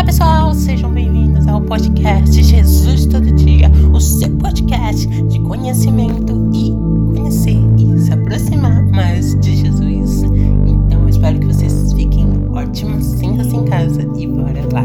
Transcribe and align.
Olá 0.00 0.06
pessoal, 0.06 0.54
sejam 0.54 0.90
bem-vindos 0.90 1.46
ao 1.46 1.60
podcast 1.60 2.42
Jesus 2.42 3.04
Todo 3.04 3.30
Dia, 3.32 3.70
o 3.92 4.00
seu 4.00 4.30
podcast 4.38 5.06
de 5.24 5.38
conhecimento 5.40 6.50
e 6.54 6.70
conhecer 7.14 7.58
e 7.76 7.98
se 7.98 8.10
aproximar 8.10 8.82
mais 8.86 9.38
de 9.40 9.56
Jesus. 9.56 10.22
Então 10.66 11.06
espero 11.06 11.38
que 11.38 11.48
vocês 11.48 11.92
fiquem 11.92 12.26
ótimos, 12.50 13.04
sinta-se 13.04 13.54
em 13.54 13.64
casa 13.66 14.00
e 14.16 14.26
bora 14.26 14.62
lá. 14.72 14.84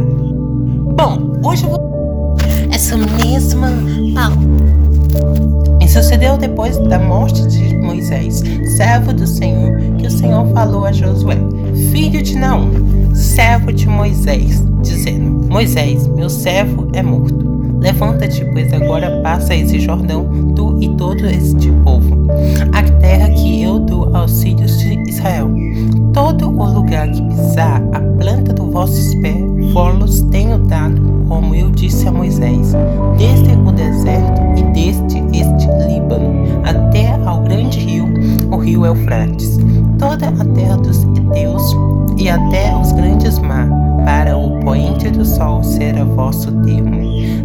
Bom, 0.98 1.32
hoje 1.46 1.64
eu 1.64 1.70
vou. 1.70 2.36
Essa 2.70 2.98
mesma 2.98 3.70
palavra. 4.14 4.50
E 5.80 5.88
sucedeu 5.88 6.38
depois 6.38 6.78
da 6.90 7.00
morte 7.00 7.48
de 7.48 7.74
Moisés, 7.78 8.44
servo 8.76 9.14
do 9.14 9.26
Senhor, 9.26 9.80
que 9.98 10.08
o 10.08 10.12
Senhor 10.12 10.46
falou 10.54 10.84
a 10.84 10.92
Josué, 10.92 11.38
filho 11.94 12.22
de 12.22 12.38
Naum 12.38 12.95
servo 13.16 13.72
de 13.72 13.88
Moisés, 13.88 14.64
dizendo: 14.82 15.48
Moisés, 15.48 16.08
meu 16.08 16.30
servo 16.30 16.88
é 16.94 17.02
morto. 17.02 17.46
Levanta-te, 17.80 18.44
pois 18.46 18.74
agora 18.74 19.22
passa 19.22 19.54
esse 19.56 19.80
Jordão, 19.80 20.26
tu 20.56 20.78
e 20.82 20.90
todo 20.96 21.26
este 21.26 21.72
povo, 21.84 22.28
a 22.74 22.82
terra 23.00 23.30
que 23.30 23.62
eu 23.62 23.80
dou 23.80 24.16
aos 24.16 24.42
filhos 24.42 24.78
de 24.80 25.00
Israel. 25.08 25.50
Todo 26.14 26.50
o 26.50 26.74
lugar 26.74 27.10
que 27.12 27.22
pisar 27.22 27.84
a 27.94 28.00
planta 28.00 28.54
do 28.54 28.72
vosso 28.72 29.22
pé, 29.22 29.36
vos 29.74 30.22
tenho 30.32 30.58
dado, 30.60 31.15
como 31.28 31.56
eu 31.56 31.70
disse 31.70 32.08
a 32.08 32.12
Moisés, 32.12 32.74
desde 33.18 33.54
o 33.54 33.72
deserto 33.72 34.42
e 34.58 34.64
desde 34.74 35.18
este 35.38 35.68
Líbano, 35.88 36.46
até 36.64 37.14
ao 37.26 37.42
grande 37.42 37.80
rio, 37.80 38.08
o 38.52 38.58
rio 38.58 38.86
Eufrates, 38.86 39.58
toda 39.98 40.28
a 40.28 40.46
terra 40.54 40.78
dos 40.78 41.04
Eteus 41.04 41.76
e 42.18 42.30
até 42.30 42.76
os 42.76 42.92
grandes 42.92 43.40
mar, 43.40 43.70
para 44.04 44.38
o 44.38 44.60
poente 44.62 45.10
do 45.10 45.26
sol 45.26 45.64
ser 45.64 45.98
a 45.98 46.04
vosso 46.04 46.52
termo. 46.62 46.96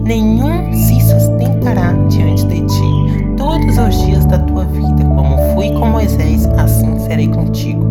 Nenhum 0.04 0.72
se 0.72 1.00
sustentará 1.00 1.92
diante 2.08 2.46
de 2.46 2.60
ti 2.66 3.30
todos 3.36 3.78
os 3.78 4.04
dias 4.04 4.26
da 4.26 4.38
tua 4.38 4.64
vida, 4.64 5.04
como 5.16 5.36
fui 5.54 5.70
com 5.70 5.86
Moisés, 5.86 6.46
assim 6.58 6.98
serei 7.00 7.28
contigo. 7.28 7.86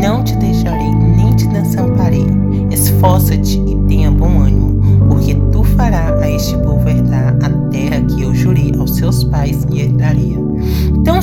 Não 0.00 0.22
te 0.22 0.36
deixarei 0.36 0.90
nem 0.94 1.34
te 1.36 1.39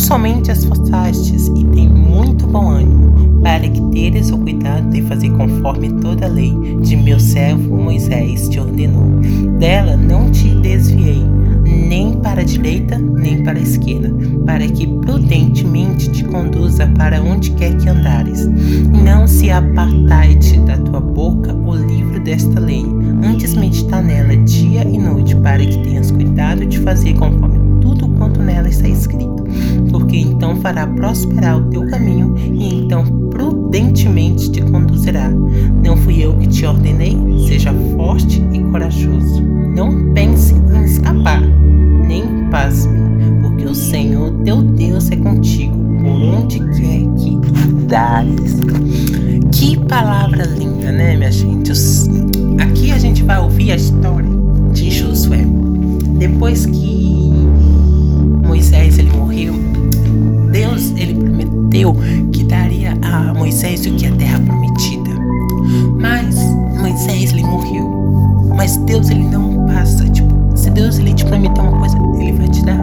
somente 0.07 0.49
esforçastes 0.49 1.47
e 1.47 1.65
tem 1.65 1.89
muito 1.89 2.47
bom 2.47 2.69
ânimo 2.69 3.41
para 3.43 3.67
que 3.67 3.81
teres 3.91 4.31
o 4.31 4.37
cuidado 4.37 4.89
de 4.89 5.01
fazer 5.01 5.29
conforme 5.31 5.91
toda 5.99 6.27
a 6.27 6.29
lei 6.29 6.55
de 6.81 6.95
meu 6.95 7.19
servo 7.19 7.75
Moisés 7.75 8.47
te 8.47 8.57
ordenou. 8.57 9.19
Dela 9.59 9.97
não 9.97 10.31
te 10.31 10.47
desviei, 10.61 11.21
nem 11.65 12.13
para 12.21 12.39
a 12.39 12.45
direita, 12.45 12.97
nem 12.97 13.43
para 13.43 13.59
a 13.59 13.61
esquerda, 13.61 14.09
para 14.45 14.65
que 14.65 14.87
prudentemente 14.87 16.09
te 16.09 16.23
conduza 16.23 16.87
para 16.97 17.21
onde 17.21 17.51
quer 17.51 17.75
que 17.75 17.89
andares. 17.89 18.47
Não 19.03 19.27
se 19.27 19.51
apartai-te 19.51 20.57
da 20.59 20.77
tua 20.77 21.01
boca 21.01 21.53
o 21.53 21.75
livro 21.75 22.17
desta 22.21 22.61
lei, 22.61 22.85
antes 23.23 23.55
meditar 23.55 24.01
nela 24.01 24.37
dia 24.37 24.87
e 24.87 24.97
noite, 24.97 25.35
para 25.35 25.65
que 25.65 25.83
tenhas 25.83 26.11
cuidado 26.11 26.65
de 26.65 26.79
fazer 26.79 27.13
conforme 27.15 27.66
quanto 28.17 28.41
nela 28.41 28.67
está 28.67 28.87
escrito, 28.87 29.43
porque 29.91 30.17
então 30.17 30.55
fará 30.57 30.85
prosperar 30.87 31.57
o 31.57 31.69
teu 31.69 31.85
caminho 31.87 32.35
e 32.37 32.75
então 32.75 33.05
prudentemente 33.29 34.51
te 34.51 34.61
conduzirá. 34.61 35.29
Não 35.83 35.95
fui 35.97 36.23
eu 36.23 36.35
que 36.37 36.47
te 36.47 36.65
ordenei? 36.65 37.17
Seja 37.47 37.73
forte 37.95 38.43
e 38.53 38.59
corajoso. 38.71 39.43
Não 39.75 40.13
pense 40.13 40.53
em 40.53 40.83
escapar, 40.83 41.41
nem 42.07 42.23
pasme, 42.49 42.97
porque 43.41 43.65
o 43.65 43.75
Senhor 43.75 44.31
teu 44.43 44.61
Deus 44.61 45.11
é 45.11 45.15
contigo 45.17 45.75
por 46.01 46.21
onde 46.21 46.59
quer 46.59 47.05
que 47.17 47.39
andares. 47.63 48.57
Que 49.51 49.77
palavra 49.85 50.45
linda, 50.45 50.91
né, 50.91 51.15
minha 51.15 51.31
gente? 51.31 51.71
Aqui 52.59 52.91
a 52.91 52.97
gente 52.97 53.23
vai 53.23 53.39
ouvir 53.39 53.71
a 53.71 53.75
história 53.75 54.29
de 54.73 54.91
Josué. 54.91 55.45
Depois 56.17 56.65
que 56.65 57.16
Moisés 58.47 58.97
ele 58.97 59.11
morreu, 59.11 59.53
Deus 60.51 60.93
ele 60.95 61.13
prometeu 61.15 61.95
que 62.31 62.43
daria 62.43 62.97
a 63.01 63.33
Moisés 63.33 63.85
o 63.85 63.91
que 63.91 64.07
a 64.07 64.11
terra 64.13 64.39
prometida. 64.39 65.11
Mas 65.99 66.35
Moisés 66.79 67.31
ele 67.33 67.43
morreu. 67.43 68.47
Mas 68.55 68.77
Deus 68.77 69.09
ele 69.09 69.23
não 69.25 69.65
passa, 69.67 70.05
tipo, 70.09 70.33
se 70.55 70.69
Deus 70.69 70.97
ele 70.97 71.13
te 71.13 71.25
prometeu 71.25 71.63
uma 71.63 71.77
coisa, 71.79 71.97
ele 72.19 72.31
vai 72.33 72.47
te 72.47 72.63
dar. 72.63 72.79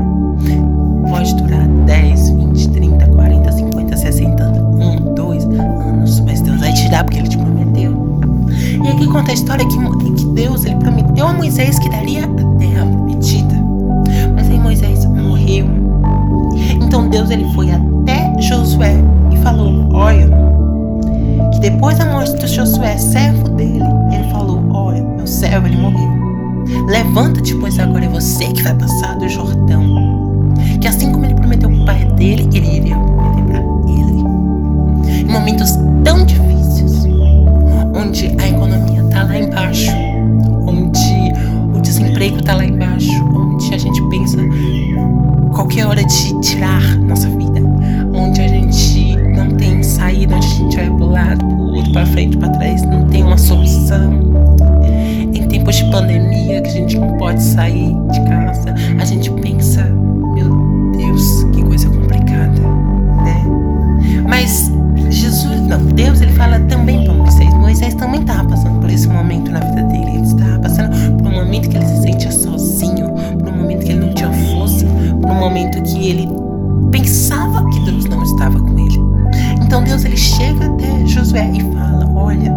Pode 1.09 1.35
durar 1.37 1.67
10, 1.67 2.31
20, 2.31 2.69
30, 2.71 3.07
40, 3.09 3.53
50, 3.53 3.97
60, 3.97 4.45
1, 4.45 5.15
2 5.15 5.45
anos, 5.45 6.21
mas 6.21 6.41
Deus 6.41 6.61
vai 6.61 6.73
te 6.73 6.89
dar 6.91 7.05
porque 7.05 7.19
ele 7.19 7.29
te 7.29 7.39
prometeu. 7.39 8.21
E 8.85 8.89
aqui 8.89 9.07
conta 9.09 9.31
a 9.31 9.35
história 9.35 9.67
que, 9.67 10.13
que 10.13 10.27
Deus 10.27 10.65
ele 10.65 10.77
prometeu 10.77 11.27
a 11.27 11.33
Moisés 11.33 11.79
que 11.79 11.89
daria 11.89 12.25
a 12.25 12.59
terra 12.59 12.87
prometida. 12.87 13.55
Mas 14.35 14.49
aí 14.49 14.59
Moisés 14.59 14.94
morreu. 15.45 15.67
Então 16.83 17.09
Deus 17.09 17.31
ele 17.31 17.45
foi 17.55 17.71
até 17.71 18.33
Josué 18.41 18.95
e 19.31 19.37
falou: 19.39 19.89
Olha, 19.93 20.29
que 21.53 21.61
depois 21.61 21.99
da 21.99 22.07
morte 22.07 22.37
de 22.37 22.47
Josué, 22.47 22.97
servo 22.97 23.49
dele, 23.51 23.85
ele 24.13 24.31
falou: 24.31 24.63
Olha, 24.73 25.03
meu 25.03 25.27
servo, 25.27 25.67
ele 25.67 25.77
morreu. 25.77 26.15
Levanta-te, 26.89 27.55
pois 27.57 27.79
agora 27.79 28.07
é 28.07 28.09
você 28.09 28.47
que 28.47 28.63
vai 28.63 28.75
passar 28.75 29.17
do 29.19 29.29
Jordão. 29.29 29.85
Que 30.81 30.89
assim 30.89 31.13
como 31.13 31.27
ele 31.27 31.35
prometeu 31.35 31.69
para 31.69 31.79
o 31.79 31.85
pai 31.85 32.05
dele, 32.17 32.49
ele 32.55 32.77
iria 32.77 32.97
prometer 32.97 33.45
para 33.45 33.59
ele. 33.93 35.21
Em 35.21 35.33
momentos 35.33 35.79
tão 36.03 36.25
difíceis, 36.25 37.07
onde 37.95 38.35
a 38.39 38.49
economia 38.49 39.03
está 39.03 39.25
lá 39.25 39.39
embaixo, 39.39 39.91
onde 40.67 41.33
o 41.77 41.81
desemprego 41.81 42.39
está 42.39 42.55
lá 42.55 42.65
embaixo, 42.65 43.13
onde 43.35 43.75
a 43.75 43.79
gente 43.79 44.03
pensa 44.09 44.39
qualquer 45.55 45.87
hora 45.87 46.05
de 46.05 46.41
tirar 46.41 46.83
nossa 46.99 47.29
vida, 47.29 47.61
onde 48.13 48.41
a 48.41 48.49
gente 48.49 49.17
não 49.17 49.49
tem 49.53 49.83
saída, 49.83 50.35
onde 50.35 50.47
a 50.47 50.51
gente 50.51 50.77
vai 50.77 50.91
pro 50.91 51.07
lado, 51.07 51.47
pro 51.47 51.63
outro, 51.77 51.93
pra 51.93 52.07
frente, 52.07 52.37
pra 52.37 52.49
trás, 52.49 52.83
não 52.83 53.07
tem 53.07 53.23
uma 53.23 53.39
solução. 53.39 54.13
Em 55.33 55.47
tempos 55.47 55.77
de 55.77 55.91
pandemia, 55.91 56.61
que 56.61 56.69
a 56.69 56.73
gente 56.73 56.99
não 56.99 57.17
pode 57.17 57.43
sair 57.43 57.95
de 58.11 58.21
casa, 58.25 58.75
a 59.01 59.05
gente 59.05 59.31
pensa, 59.31 59.89
ele 76.09 76.29
pensava 76.91 77.69
que 77.71 77.81
Deus 77.81 78.05
não 78.07 78.23
estava 78.23 78.59
com 78.59 78.79
ele. 78.79 78.99
Então 79.63 79.83
Deus 79.83 80.05
ele 80.05 80.17
chega 80.17 80.67
até 80.67 81.07
Josué 81.07 81.51
e 81.53 81.61
fala: 81.75 82.11
Olha, 82.15 82.53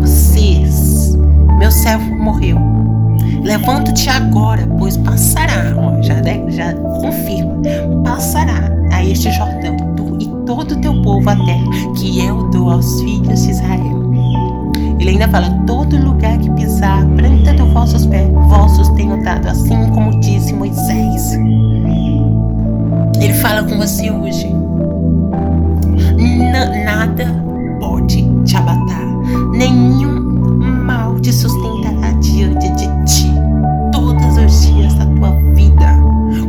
vocês, 0.00 1.16
meu 1.58 1.70
servo 1.70 2.14
morreu. 2.16 2.58
Levanta-te 3.42 4.08
agora, 4.08 4.66
pois 4.78 4.96
passará, 4.96 5.74
ó, 5.76 6.00
já, 6.00 6.14
já 6.48 6.72
confirma, 7.00 7.60
passará 8.04 8.70
a 8.92 9.04
este 9.04 9.32
Jordão, 9.32 9.76
tu 9.96 10.16
e 10.20 10.26
todo 10.46 10.72
o 10.72 10.80
teu 10.80 11.02
povo 11.02 11.28
a 11.28 11.34
terra 11.34 11.64
que 11.96 12.24
eu 12.24 12.48
dou 12.50 12.70
aos 12.70 13.00
filhos 13.00 13.42
de 13.42 13.50
Israel. 13.50 14.12
Ele 15.00 15.10
ainda 15.10 15.26
fala: 15.28 15.50
todo 15.66 15.96
lugar 15.96 16.38
que 16.38 16.50
pisar 16.52 17.02
a 17.02 17.06
planta 17.06 17.52
dos 17.54 17.72
vossos 17.72 18.06
pés, 18.06 18.30
vossos 18.30 18.88
tenho 18.90 19.20
dado, 19.24 19.48
assim 19.48 19.88
como 19.90 20.20
disse 20.20 20.52
Moisés. 20.52 21.36
Ele 23.22 23.34
fala 23.34 23.62
com 23.62 23.76
você 23.76 24.10
hoje. 24.10 24.48
N 26.18 26.84
nada 26.84 27.24
pode 27.78 28.28
te 28.44 28.56
abatar, 28.56 29.06
nenhum 29.52 30.84
mal 30.84 31.20
te 31.20 31.32
sustentará 31.32 32.10
diante 32.20 32.68
de 32.70 32.86
ti 33.04 33.30
todos 33.92 34.36
os 34.36 34.66
dias 34.66 34.94
da 34.94 35.06
tua 35.06 35.30
vida. 35.54 35.96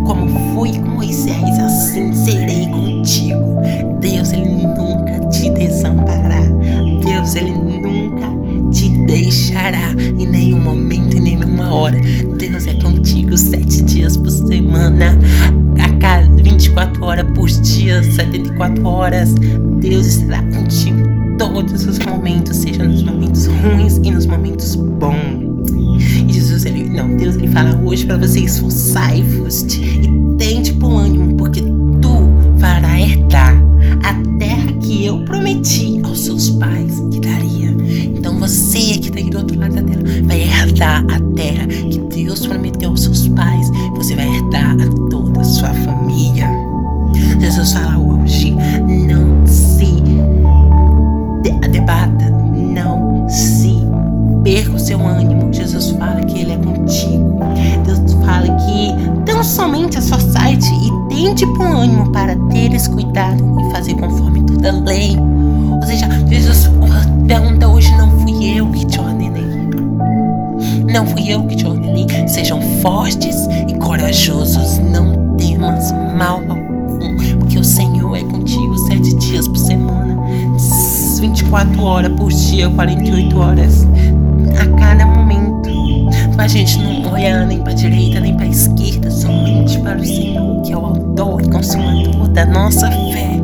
Como 0.03 0.27
fui 0.55 0.79
com 0.79 0.89
Moisés, 0.89 1.59
assim 1.59 2.11
serei 2.11 2.65
contigo. 2.67 3.61
Deus, 3.99 4.33
ele 4.33 4.49
nunca 4.65 5.19
te 5.29 5.51
desamparará. 5.51 6.41
Deus, 7.05 7.35
ele 7.35 7.51
nunca 7.51 8.27
te 8.71 8.89
deixará 9.05 9.91
em 9.99 10.25
nenhum 10.25 10.59
momento, 10.59 11.17
em 11.17 11.21
nenhuma 11.21 11.73
hora. 11.73 12.01
Deus 12.37 12.65
é 12.67 12.73
contigo 12.81 13.37
sete 13.37 13.83
dias 13.83 14.17
por 14.17 14.31
semana, 14.31 15.17
24 17.57 17.57
horas 17.57 17.57
por 17.57 17.61
dia, 17.61 18.03
74 18.03 18.87
horas. 18.87 19.33
Deus 19.79 20.05
estará 20.05 20.41
contigo 20.43 20.97
todos 21.37 21.85
os 21.85 21.99
momentos, 21.99 22.57
seja 22.57 22.83
nos 22.83 23.03
momentos 23.03 23.47
ruins 23.47 23.97
e 24.03 24.11
nos 24.11 24.25
momentos 24.25 24.75
bons. 24.75 25.43
para 28.13 28.27
você 28.27 28.41
esforçai-vos 28.41 29.63
e 29.63 30.35
tende 30.37 30.73
bom 30.73 30.97
ânimo, 30.97 31.35
porque 31.35 31.61
tu 32.01 32.29
farás 32.59 33.11
herdar 33.11 33.55
a 34.03 34.13
terra 34.37 34.71
que 34.81 35.05
eu 35.05 35.23
prometi 35.25 35.99
aos 36.03 36.25
seus 36.25 36.49
pais 36.51 36.99
que 37.11 37.19
daria. 37.19 37.75
Então 38.15 38.37
você 38.39 38.99
que 38.99 39.07
está 39.07 39.19
aí 39.19 39.29
do 39.29 39.37
outro 39.37 39.59
lado 39.59 39.75
da 39.75 39.81
terra 39.81 40.03
vai 40.23 40.41
herdar 40.41 41.05
a 41.09 41.19
terra 41.35 41.65
que 41.67 41.99
Deus 41.99 42.45
prometeu 42.45 42.89
aos 42.89 43.03
seus 43.03 43.27
pais. 43.29 43.69
Você 43.95 44.15
vai 44.15 44.27
herdar 44.27 44.42
Jesus 47.53 47.73
fala 47.73 47.99
hoje, 47.99 48.49
não 49.07 49.45
se 49.45 49.85
debata, 51.69 52.31
não 52.51 53.29
se 53.29 53.77
perca 54.43 54.71
o 54.71 54.79
seu 54.79 54.99
ânimo. 55.05 55.53
Jesus 55.53 55.91
fala 55.91 56.19
que 56.21 56.39
Ele 56.39 56.53
é 56.53 56.57
contigo. 56.57 57.37
Deus 57.85 58.13
fala 58.25 58.47
que 58.55 58.95
tão 59.23 59.43
somente 59.43 59.99
a 59.99 60.01
sua 60.01 60.19
site 60.19 60.65
e 60.65 61.13
tende 61.13 61.45
bom 61.45 61.63
ânimo 61.63 62.11
para 62.11 62.35
teres 62.49 62.87
cuidado 62.87 63.43
e 63.61 63.71
fazer 63.71 63.93
conforme 63.97 64.41
toda 64.47 64.69
a 64.69 64.79
lei. 64.79 65.15
Ou 65.75 65.83
seja, 65.83 66.09
Jesus 66.27 66.71
pergunta 67.27 67.67
hoje: 67.67 67.95
não 67.97 68.19
fui 68.21 68.57
eu 68.57 68.67
que 68.71 68.83
te 68.87 68.99
ordenei. 68.99 69.43
Não 70.91 71.05
fui 71.05 71.31
eu 71.31 71.45
que 71.45 71.55
te 71.55 71.67
ordenei. 71.67 72.07
Sejam 72.27 72.59
fortes 72.81 73.47
e 73.67 73.75
corajosos. 73.75 74.79
Não 74.79 75.35
temas 75.37 75.91
mal 76.17 76.41
porque 77.39 77.59
o 77.59 77.63
Senhor 77.63 78.15
é 78.15 78.23
contigo 78.23 78.77
sete 78.87 79.15
dias 79.15 79.47
por 79.47 79.57
semana, 79.57 80.17
24 81.19 81.83
horas 81.83 82.11
por 82.13 82.31
dia, 82.31 82.69
48 82.69 83.39
horas 83.39 83.87
a 84.59 84.79
cada 84.79 85.05
momento. 85.05 85.69
A 86.37 86.47
gente 86.47 86.77
não 86.79 87.11
olhar 87.11 87.45
nem 87.45 87.59
para 87.59 87.71
a 87.71 87.75
direita 87.75 88.19
nem 88.19 88.35
para 88.35 88.45
a 88.45 88.49
esquerda, 88.49 89.09
somente 89.09 89.79
para 89.79 89.97
o 89.97 90.05
Senhor, 90.05 90.61
que 90.61 90.73
é 90.73 90.77
o 90.77 90.85
autor 90.85 91.41
e 91.41 91.49
consumador 91.49 92.27
da 92.29 92.45
nossa 92.45 92.91
fé. 92.91 93.39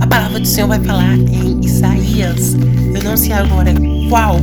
A 0.00 0.06
palavra 0.06 0.40
do 0.40 0.46
Senhor 0.46 0.66
vai 0.66 0.80
falar 0.80 1.16
em 1.16 1.60
Isaías. 1.64 2.54
Eu 2.94 3.04
não 3.04 3.16
sei 3.16 3.32
agora 3.32 3.72
qual 4.08 4.38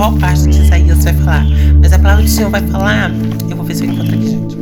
qual 0.00 0.12
parte 0.14 0.44
de 0.44 0.62
Isaías 0.62 1.04
vai 1.04 1.12
falar, 1.12 1.46
mas 1.80 1.92
a 1.92 1.98
palavra 1.98 2.22
do 2.22 2.30
Senhor 2.30 2.50
vai 2.50 2.62
falar. 2.68 3.10
Eu 3.50 3.56
vou 3.56 3.66
ver 3.66 3.74
se 3.74 3.84
eu 3.84 3.90
encontro 3.90 4.14
aqui, 4.14 4.30
gente. 4.30 4.56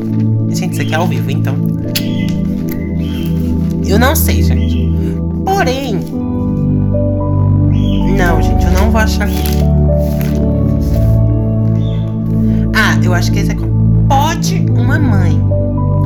Gente, 0.56 0.73
isso 0.73 0.82
aqui 0.82 0.93
é 0.94 0.97
ao 0.97 1.06
vivo, 1.06 1.31
então. 1.31 1.68
Eu 3.88 3.99
não 3.99 4.14
sei, 4.14 4.43
gente. 4.43 4.93
Porém, 5.46 5.94
não, 8.19 8.43
gente, 8.43 8.67
eu 8.67 8.73
não 8.73 8.90
vou 8.90 9.00
achar 9.00 9.25
aqui. 9.25 9.58
Ah, 12.75 12.99
eu 13.02 13.14
acho 13.14 13.32
que 13.32 13.38
esse 13.38 13.52
é. 13.52 13.56
Pode 14.06 14.67
uma 14.70 14.99
mãe 14.99 15.40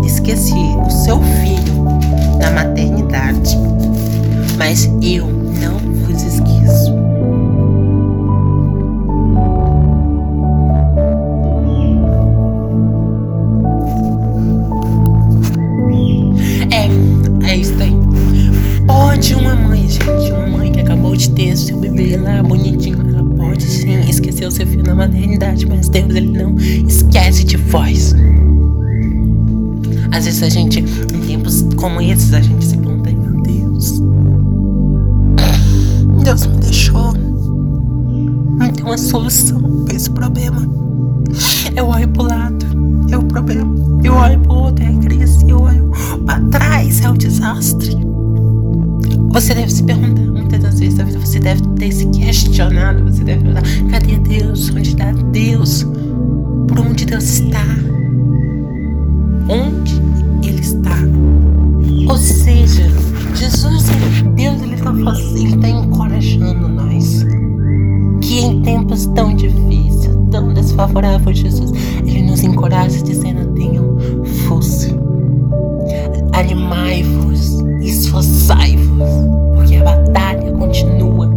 esquecer 0.04 0.54
o 0.54 0.90
seu 0.90 1.20
filho 1.20 1.84
na 2.40 2.50
maternidade, 2.52 3.56
mas 4.56 4.88
eu 5.02 5.41
seu 24.52 24.66
filho 24.66 24.84
na 24.84 24.94
maternidade, 24.94 25.66
mas 25.66 25.88
Deus 25.88 26.14
ele 26.14 26.38
não 26.38 26.56
esquece 26.58 27.44
de 27.44 27.56
vós. 27.56 28.14
Às 30.12 30.26
vezes 30.26 30.42
a 30.42 30.48
gente, 30.48 30.80
em 30.80 31.26
tempos 31.26 31.64
como 31.76 32.00
esses, 32.00 32.34
a 32.34 32.40
gente 32.40 32.64
se 32.64 32.76
pergunta, 32.76 33.10
meu 33.10 33.42
Deus, 33.42 34.02
Deus 36.22 36.46
me 36.46 36.56
deixou. 36.58 37.12
Não 38.58 38.68
tem 38.70 38.84
uma 38.84 38.98
solução 38.98 39.84
para 39.84 39.96
esse 39.96 40.10
problema. 40.10 40.68
Eu 41.74 41.86
olho 41.86 42.08
pro 42.08 42.24
lado, 42.24 42.66
é 43.10 43.16
o 43.16 43.22
problema. 43.22 43.74
Eu 44.04 44.14
olho 44.14 44.38
pro 44.40 44.52
outro, 44.52 44.84
é 44.84 44.88
a 44.88 44.98
crise. 44.98 45.48
Eu 45.48 45.60
olho 45.60 45.90
pra 46.26 46.38
trás, 46.50 47.00
é 47.00 47.08
o 47.08 47.16
desastre. 47.16 48.11
Você 49.32 49.54
deve 49.54 49.72
se 49.72 49.82
perguntar 49.82 50.20
muitas 50.20 50.60
das 50.60 50.78
vezes 50.78 50.94
da 50.94 51.04
vida, 51.04 51.18
você 51.18 51.40
deve 51.40 51.62
ter 51.78 51.90
se 51.90 52.06
questionado, 52.10 53.02
você 53.04 53.24
deve 53.24 53.42
perguntar, 53.42 53.62
cadê 53.90 54.18
Deus? 54.18 54.70
Onde 54.70 54.90
está 54.90 55.10
Deus? 55.32 55.84
Por 56.68 56.78
onde 56.80 57.06
Deus 57.06 57.24
está? 57.24 57.64
Onde 59.48 60.02
Ele 60.46 60.60
está? 60.60 60.96
Ou 62.10 62.16
seja, 62.18 62.84
Jesus, 63.34 63.84
Deus, 64.34 64.62
Ele 64.62 64.74
está 64.74 64.92
tá 65.60 65.68
encorajando 65.68 66.68
nós. 66.68 67.24
Que 68.20 68.40
em 68.40 68.60
tempos 68.60 69.06
tão 69.14 69.34
difíceis, 69.34 70.14
tão 70.30 70.52
desfavoráveis, 70.52 71.38
Jesus, 71.38 71.72
Ele 72.06 72.22
nos 72.22 72.42
encoraja 72.42 73.02
dizendo, 73.02 73.46
tenham 73.54 73.96
força. 74.46 74.88
Animai-vos, 76.34 77.62
esforçai-vos, 77.88 79.08
porque 79.54 79.76
a 79.76 79.84
batalha 79.84 80.52
continua, 80.52 81.28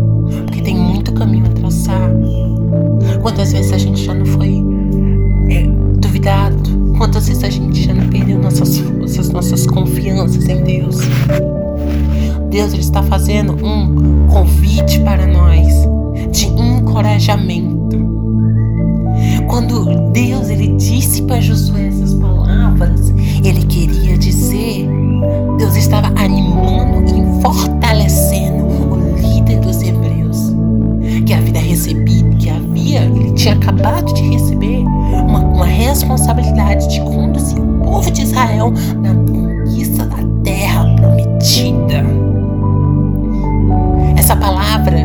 porque 0.46 0.62
tem 0.62 0.76
muito 0.76 1.14
caminho 1.14 1.46
a 1.46 1.50
traçar. 1.50 2.12
Quantas 3.22 3.52
vezes 3.52 3.74
a 3.74 3.78
gente 3.78 4.04
já 4.04 4.14
não 4.14 4.26
foi 4.26 4.64
é, 5.50 5.68
duvidado? 5.98 6.76
Quantas 6.98 7.28
vezes 7.28 7.44
a 7.44 7.50
gente 7.50 7.84
já 7.84 7.94
não 7.94 8.08
perdeu 8.08 8.40
nossas 8.40 8.78
forças, 8.78 9.30
nossas 9.30 9.68
confianças 9.68 10.48
em 10.48 10.64
Deus? 10.64 10.98
Deus 12.50 12.72
ele 12.74 12.82
está 12.82 13.04
fazendo 13.04 13.54
um 13.66 14.28
convite 14.28 15.00
para 15.02 15.28
nós 15.28 15.68
de 16.32 16.46
encorajamento. 16.48 17.98
Quando 19.48 20.12
Deus 20.12 20.50
ele 20.50 20.76
disse 20.78 21.22
para 21.24 21.42
Josué 21.42 21.88
essas 21.88 22.14
palavras, 22.14 23.14
ele 23.44 23.66
queria 23.66 24.18
dizer, 24.18 24.75
Deus 25.58 25.76
estava 25.76 26.08
animando 26.08 27.16
e 27.16 27.42
fortalecendo 27.42 28.66
o 28.66 29.16
líder 29.18 29.60
dos 29.60 29.82
hebreus, 29.82 30.54
que 31.26 31.34
havia 31.34 31.62
recebido, 31.62 32.36
que 32.38 32.50
havia, 32.50 33.02
ele 33.02 33.32
tinha 33.34 33.54
acabado 33.54 34.14
de 34.14 34.22
receber 34.30 34.84
uma, 35.28 35.40
uma 35.40 35.66
responsabilidade 35.66 36.88
de 36.90 37.00
conduzir 37.02 37.60
o 37.60 37.84
povo 37.84 38.12
de 38.12 38.24
Israel 38.24 38.74
na 39.02 39.14
conquista 39.32 40.06
da 40.06 40.18
terra 40.44 40.96
prometida. 40.96 42.04
Essa 44.18 44.36
palavra, 44.36 45.00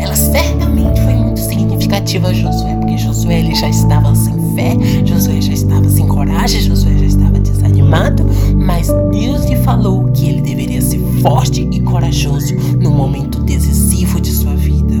ela 0.00 0.16
certamente 0.16 1.00
foi 1.00 1.14
muito 1.14 1.40
significativa 1.40 2.28
a 2.28 2.32
Josué, 2.32 2.74
porque 2.76 2.98
Josué 2.98 3.38
ele 3.40 3.54
já 3.54 3.68
estava 3.68 4.14
sem 4.14 4.34
fé, 4.54 4.76
Josué 5.04 5.40
já 5.40 5.52
estava 5.52 5.88
sem 5.88 6.06
coragem, 6.08 6.60
Josué 6.60 6.98
já 6.98 7.06
estava 7.06 7.31
desanimado, 7.62 8.24
mas 8.56 8.88
Deus 9.10 9.44
lhe 9.44 9.56
falou 9.56 10.10
que 10.12 10.28
ele 10.28 10.40
deveria 10.42 10.80
ser 10.82 10.98
forte 11.20 11.68
e 11.70 11.80
corajoso 11.80 12.54
no 12.80 12.90
momento 12.90 13.40
decisivo 13.42 14.20
de 14.20 14.32
sua 14.32 14.54
vida. 14.56 14.94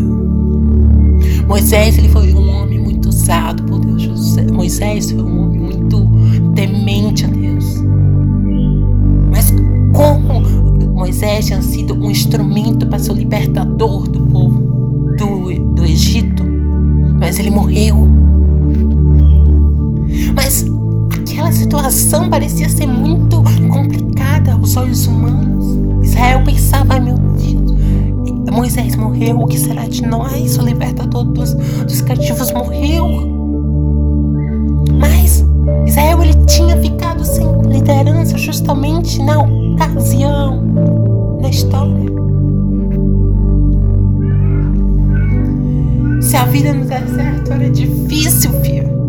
Moisés 1.46 1.98
ele 1.98 2.08
foi 2.08 2.32
um 2.32 2.48
homem 2.50 2.78
muito 2.78 3.08
usado 3.08 3.62
por 3.64 3.80
Deus. 3.80 4.02
José, 4.02 4.46
Moisés 4.50 5.10
foi 5.10 5.22
um 5.22 5.42
homem 5.42 5.60
muito 5.60 6.08
temente 6.54 7.24
a 7.24 7.28
Deus. 7.28 7.82
Mas 9.30 9.52
como 9.92 10.40
Moisés 10.94 11.46
tinha 11.46 11.60
sido 11.60 11.94
um 11.94 12.10
instrumento 12.10 12.86
para 12.86 12.98
ser 12.98 13.12
o 13.12 13.14
libertador 13.14 14.08
do 14.08 14.20
povo 14.20 14.60
do, 15.18 15.74
do 15.74 15.84
Egito, 15.84 16.44
mas 17.18 17.38
ele 17.38 17.50
morreu. 17.50 18.21
Aquela 21.52 21.90
situação 21.90 22.30
parecia 22.30 22.68
ser 22.68 22.86
muito 22.86 23.42
complicada 23.68 24.52
aos 24.52 24.76
olhos 24.76 25.06
humanos. 25.06 26.06
Israel 26.06 26.42
pensava, 26.44 26.98
meu 26.98 27.16
Deus, 27.16 27.72
Moisés 28.50 28.96
morreu, 28.96 29.40
o 29.40 29.46
que 29.46 29.58
será 29.58 29.86
de 29.86 30.02
nós? 30.02 30.56
O 30.56 30.62
libertador 30.62 31.24
dos, 31.24 31.54
dos 31.54 32.00
cativos 32.00 32.50
morreu. 32.52 33.06
Mas 34.98 35.44
Israel 35.86 36.22
ele 36.22 36.34
tinha 36.46 36.76
ficado 36.78 37.24
sem 37.24 37.46
liderança 37.68 38.38
justamente 38.38 39.22
na 39.22 39.40
ocasião 39.40 40.64
da 41.40 41.48
história. 41.48 42.12
Se 46.20 46.36
a 46.36 46.44
vida 46.46 46.72
no 46.72 46.84
deserto 46.84 47.52
era 47.52 47.68
difícil, 47.68 48.52
filho. 48.62 49.01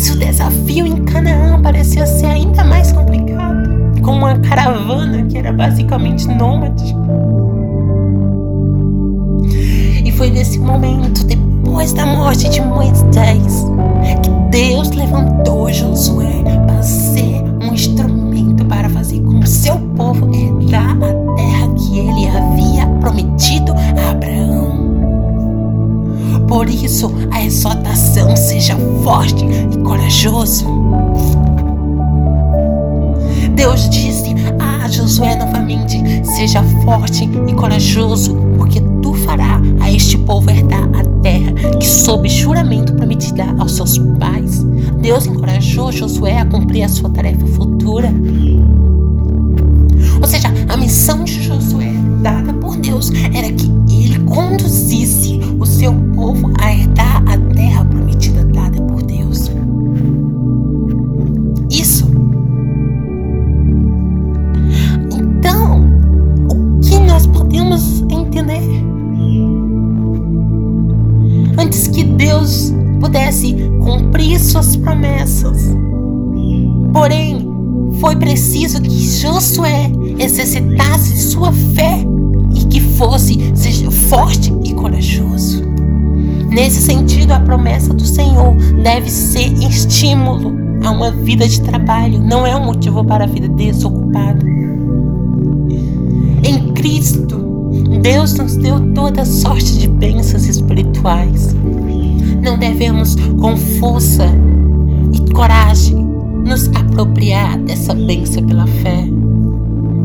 Se 0.00 0.12
o 0.12 0.16
desafio 0.16 0.86
em 0.86 1.04
Canaã 1.04 1.60
parecia 1.60 2.06
ser 2.06 2.24
ainda 2.24 2.64
mais 2.64 2.90
complicado, 2.90 3.68
com 4.00 4.12
uma 4.12 4.34
caravana 4.38 5.24
que 5.24 5.36
era 5.36 5.52
basicamente 5.52 6.26
nômade. 6.26 6.96
E 10.02 10.10
foi 10.12 10.30
nesse 10.30 10.58
momento, 10.58 11.22
depois 11.26 11.92
da 11.92 12.06
morte 12.06 12.48
de 12.48 12.62
Moisés, 12.62 13.66
que 14.22 14.30
Deus 14.50 14.88
levantou 14.92 15.70
Josué 15.70 16.44
para 16.66 16.82
ser 16.82 17.44
um 17.60 17.74
instrumento 17.74 18.64
para 18.64 18.88
fazer 18.88 19.20
com 19.20 19.40
que 19.40 19.50
seu 19.50 19.78
povo 19.98 20.34
herdar 20.34 20.96
a 20.96 21.34
terra 21.36 21.74
que 21.76 21.98
ele 21.98 22.26
havia 22.26 22.86
prometido 23.00 23.74
a 23.74 24.12
Abraão. 24.12 24.69
Por 26.46 26.68
isso, 26.68 27.12
a 27.30 27.44
exortação 27.44 28.36
seja 28.36 28.76
forte 29.02 29.44
e 29.44 29.78
corajoso. 29.78 30.64
Deus 33.54 33.88
disse 33.90 34.34
a 34.58 34.88
Josué 34.88 35.36
novamente: 35.36 36.00
Seja 36.24 36.62
forte 36.84 37.28
e 37.48 37.54
corajoso, 37.54 38.34
porque 38.56 38.80
tu 39.02 39.14
fará 39.14 39.60
a 39.80 39.90
este 39.90 40.18
povo 40.18 40.50
herdar 40.50 40.88
a 40.98 41.04
terra 41.22 41.52
que, 41.78 41.86
sob 41.86 42.28
juramento, 42.28 42.94
prometida 42.94 43.44
aos 43.58 43.72
seus 43.72 43.98
pais. 44.18 44.64
Deus 45.00 45.26
encorajou 45.26 45.92
Josué 45.92 46.38
a 46.38 46.46
cumprir 46.46 46.84
a 46.84 46.88
sua 46.88 47.10
tarefa 47.10 47.46
futura. 47.46 48.12
Ou 50.20 50.26
seja, 50.26 50.52
a 50.68 50.76
missão 50.76 51.24
de 51.24 51.42
Josué, 51.42 51.92
dada 52.22 52.52
por 52.54 52.76
Deus, 52.76 53.10
era 53.32 53.50
que 53.52 53.70
ele 53.90 54.18
conduzisse 54.20 55.39
seu 55.80 55.94
povo 56.14 56.52
a 56.60 56.74
herdar 56.74 57.24
a 57.26 57.38
terra 57.54 57.82
prometida 57.86 58.44
dada 58.44 58.82
por 58.82 59.02
Deus. 59.02 59.50
Isso. 61.70 62.04
Então, 65.10 65.82
o 66.50 66.80
que 66.80 66.98
nós 66.98 67.26
podemos 67.28 68.02
entender? 68.10 68.60
Antes 71.58 71.88
que 71.88 72.04
Deus 72.04 72.74
pudesse 73.00 73.54
cumprir 73.82 74.38
suas 74.38 74.76
promessas. 74.76 75.74
Porém, 76.92 77.48
foi 78.00 78.16
preciso 78.16 78.82
que 78.82 78.90
Josué 78.90 79.90
exercitasse 80.18 81.16
sua 81.16 81.50
fé 81.74 82.04
e 82.54 82.66
que 82.66 82.82
fosse 82.82 83.50
seja 83.54 83.90
forte 83.90 84.52
e 84.62 84.74
corajoso. 84.74 85.69
Nesse 86.50 86.80
sentido, 86.80 87.32
a 87.32 87.40
promessa 87.40 87.94
do 87.94 88.04
Senhor 88.04 88.54
deve 88.82 89.08
ser 89.08 89.52
estímulo 89.62 90.52
a 90.84 90.90
uma 90.90 91.10
vida 91.10 91.46
de 91.46 91.60
trabalho, 91.60 92.20
não 92.20 92.46
é 92.46 92.56
um 92.56 92.64
motivo 92.64 93.04
para 93.04 93.24
a 93.24 93.26
vida 93.26 93.48
desocupada. 93.48 94.44
Em 96.42 96.72
Cristo, 96.74 97.38
Deus 98.02 98.34
nos 98.34 98.56
deu 98.56 98.92
toda 98.94 99.24
sorte 99.24 99.78
de 99.78 99.86
bênçãos 99.86 100.46
espirituais. 100.46 101.54
Não 102.42 102.58
devemos, 102.58 103.14
com 103.40 103.56
força 103.78 104.26
e 105.12 105.32
coragem, 105.32 106.04
nos 106.44 106.68
apropriar 106.68 107.58
dessa 107.58 107.94
bênção 107.94 108.42
pela 108.42 108.66
fé. 108.66 109.04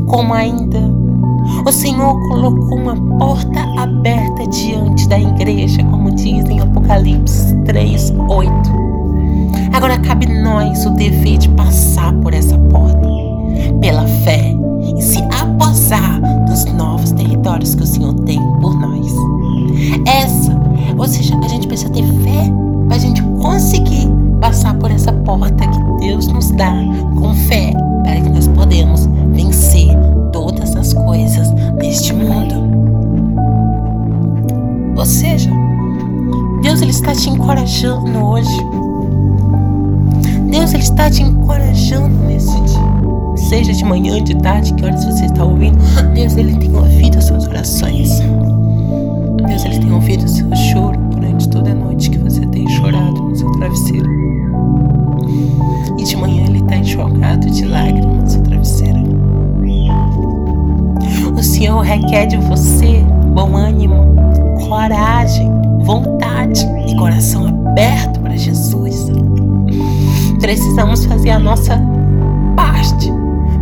Como 0.05 0.33
ainda 0.33 0.79
o 1.65 1.71
Senhor 1.71 2.19
colocou 2.27 2.77
uma 2.77 2.95
porta 3.17 3.59
aberta 3.77 4.47
diante 4.47 5.07
da 5.07 5.19
igreja, 5.19 5.83
como 5.85 6.04
diz 6.15 6.45
em 6.45 6.59
Apocalipse 6.59 7.55
3, 7.65 8.13
8. 8.29 8.51
Agora 9.73 9.97
cabe 9.99 10.25
nós 10.25 10.85
o 10.85 10.91
dever 10.91 11.37
de 11.37 11.49
passar 11.49 12.13
por 12.15 12.33
essa 12.33 12.57
porta, 12.57 13.07
pela 13.81 14.07
fé, 14.23 14.55
e 14.97 15.01
se 15.01 15.21
apossar 15.41 16.21
dos 16.47 16.65
novos 16.73 17.11
territórios 17.11 17.75
que 17.75 17.83
o 17.83 17.87
Senhor 17.87 18.13
tem 18.21 18.39
por 18.61 18.79
nós. 18.79 19.13
Essa, 20.07 20.57
ou 20.97 21.07
seja, 21.07 21.37
a 21.37 21.47
gente 21.47 21.67
precisa 21.67 21.91
ter 21.91 22.05
fé 22.23 22.51
para 22.87 22.95
a 22.95 22.99
gente 22.99 23.21
conseguir 23.41 24.09
passar 24.39 24.75
por 24.75 24.91
essa 24.91 25.11
porta 25.11 25.67
que 25.67 26.05
Deus 26.05 26.27
nos 26.27 26.51
dá 26.51 26.71
com 27.19 27.33
fé 27.33 27.73
para 28.03 28.21
que 28.21 28.29
nós 28.29 28.47
podemos 28.49 29.09
está 37.05 37.13
te 37.13 37.29
encorajando 37.29 38.25
hoje. 38.25 38.65
Deus 40.49 40.73
ele 40.73 40.81
está 40.81 41.07
te 41.07 41.21
encorajando 41.21 42.17
nesse 42.25 42.59
dia. 42.61 42.95
Seja 43.47 43.73
de 43.73 43.85
manhã, 43.85 44.23
de 44.23 44.35
tarde, 44.37 44.73
que 44.73 44.83
horas 44.83 45.05
você 45.05 45.25
está 45.25 45.43
ouvindo, 45.43 45.77
Deus 46.15 46.35
ele 46.35 46.55
tem 46.55 46.75
ouvido 46.75 47.19
as 47.19 47.25
suas 47.25 47.47
orações. 47.47 48.19
Deus 49.47 49.65
ele 49.65 49.79
tem 49.79 49.91
ouvido 49.91 50.23
o 50.23 50.27
seu 50.27 50.55
choro 50.55 50.97
durante 51.11 51.47
toda 51.49 51.71
a 51.71 51.75
noite 51.75 52.09
que 52.09 52.17
você 52.17 52.43
tem 52.47 52.67
chorado 52.69 53.21
no 53.21 53.35
seu 53.35 53.51
travesseiro. 53.51 54.09
E 55.99 56.03
de 56.03 56.17
manhã 56.17 56.45
ele 56.47 56.59
está 56.59 56.77
enxugado 56.77 57.51
de 57.51 57.65
lágrimas 57.65 58.23
no 58.23 58.29
seu 58.29 58.41
travesseiro. 58.41 59.03
O 61.37 61.43
Senhor 61.43 61.81
requer 61.81 62.25
de 62.25 62.37
você 62.37 63.05
bom 63.35 63.55
ânimo, 63.55 64.15
coragem, 64.67 65.64
vontade 65.85 66.65
e 66.87 66.95
coração 66.95 67.47
aberto 67.47 68.19
para 68.19 68.35
Jesus. 68.35 69.11
Precisamos 70.41 71.05
fazer 71.05 71.29
a 71.29 71.39
nossa 71.39 71.79
parte 72.55 73.11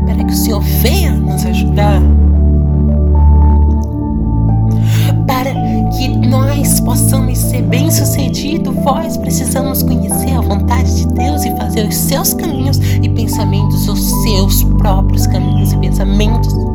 para 0.05 0.23
que 0.23 0.33
o 0.33 0.35
Senhor 0.35 0.61
venha 0.81 1.11
nos 1.11 1.45
ajudar. 1.45 2.01
Para 5.27 5.53
que 5.91 6.07
nós 6.27 6.79
possamos 6.79 7.37
ser 7.37 7.61
bem-sucedidos, 7.63 8.73
precisamos 9.17 9.83
conhecer 9.83 10.33
a 10.33 10.41
vontade 10.41 10.95
de 10.95 11.07
Deus 11.13 11.43
e 11.45 11.55
fazer 11.57 11.87
os 11.87 11.95
seus 11.95 12.33
caminhos 12.33 12.77
e 13.01 13.09
pensamentos, 13.09 13.87
os 13.87 14.01
seus 14.23 14.63
próprios 14.77 15.27
caminhos 15.27 15.71
e 15.73 15.77
pensamentos. 15.77 16.72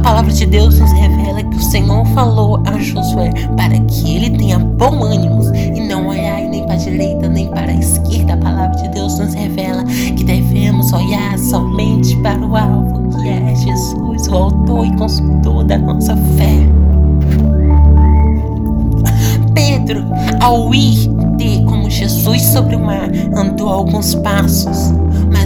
A 0.00 0.02
palavra 0.02 0.32
de 0.32 0.46
Deus 0.46 0.78
nos 0.78 0.90
revela 0.92 1.42
que 1.42 1.56
o 1.56 1.62
Senhor 1.62 2.06
falou 2.14 2.62
a 2.66 2.78
Josué 2.78 3.30
para 3.54 3.78
que 3.80 4.16
ele 4.16 4.30
tenha 4.30 4.58
bom 4.58 5.04
ânimo 5.04 5.42
e 5.54 5.86
não 5.86 6.08
olhar 6.08 6.40
nem 6.48 6.64
para 6.64 6.72
a 6.72 6.78
direita 6.78 7.28
nem 7.28 7.48
para 7.48 7.70
a 7.70 7.74
esquerda. 7.74 8.32
A 8.32 8.36
palavra 8.38 8.80
de 8.80 8.88
Deus 8.88 9.18
nos 9.18 9.34
revela 9.34 9.84
que 9.84 10.24
devemos 10.24 10.90
olhar 10.94 11.38
somente 11.38 12.16
para 12.22 12.40
o 12.40 12.56
alvo, 12.56 13.10
que 13.20 13.28
é 13.28 13.54
Jesus, 13.54 14.26
o 14.28 14.34
autor 14.34 14.86
e 14.86 14.96
consultor 14.96 15.64
da 15.64 15.76
nossa 15.76 16.16
fé. 16.16 16.66
Pedro, 19.54 20.02
ao 20.40 20.74
ir 20.74 21.10
ter 21.36 21.62
como 21.64 21.90
Jesus 21.90 22.40
sobre 22.40 22.74
o 22.74 22.80
mar, 22.80 23.10
andou 23.36 23.68
alguns 23.68 24.14
passos. 24.14 24.94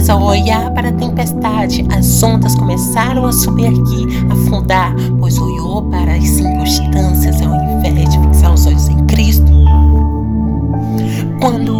Ao 0.07 0.21
olhar 0.21 0.71
para 0.71 0.89
a 0.89 0.91
tempestade, 0.91 1.83
as 1.89 2.21
ondas 2.21 2.55
começaram 2.55 3.25
a 3.25 3.33
subir 3.33 3.67
aqui, 3.67 4.05
afundar, 4.29 4.95
pois 5.19 5.37
olhou 5.37 5.81
para 5.89 6.13
as 6.13 6.23
circunstâncias 6.23 7.41
ao 7.41 7.55
invés 7.55 8.09
de 8.09 8.19
fixar 8.19 8.53
os 8.53 8.65
olhos 8.67 8.87
em 8.87 9.03
Cristo. 9.07 9.51
Quando 11.41 11.79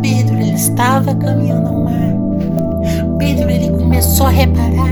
Pedro 0.00 0.36
ele 0.36 0.54
estava 0.54 1.14
caminhando 1.14 1.68
ao 1.68 1.84
mar, 1.84 3.18
Pedro 3.18 3.50
ele 3.50 3.70
começou 3.70 4.26
a 4.26 4.30
reparar 4.30 4.90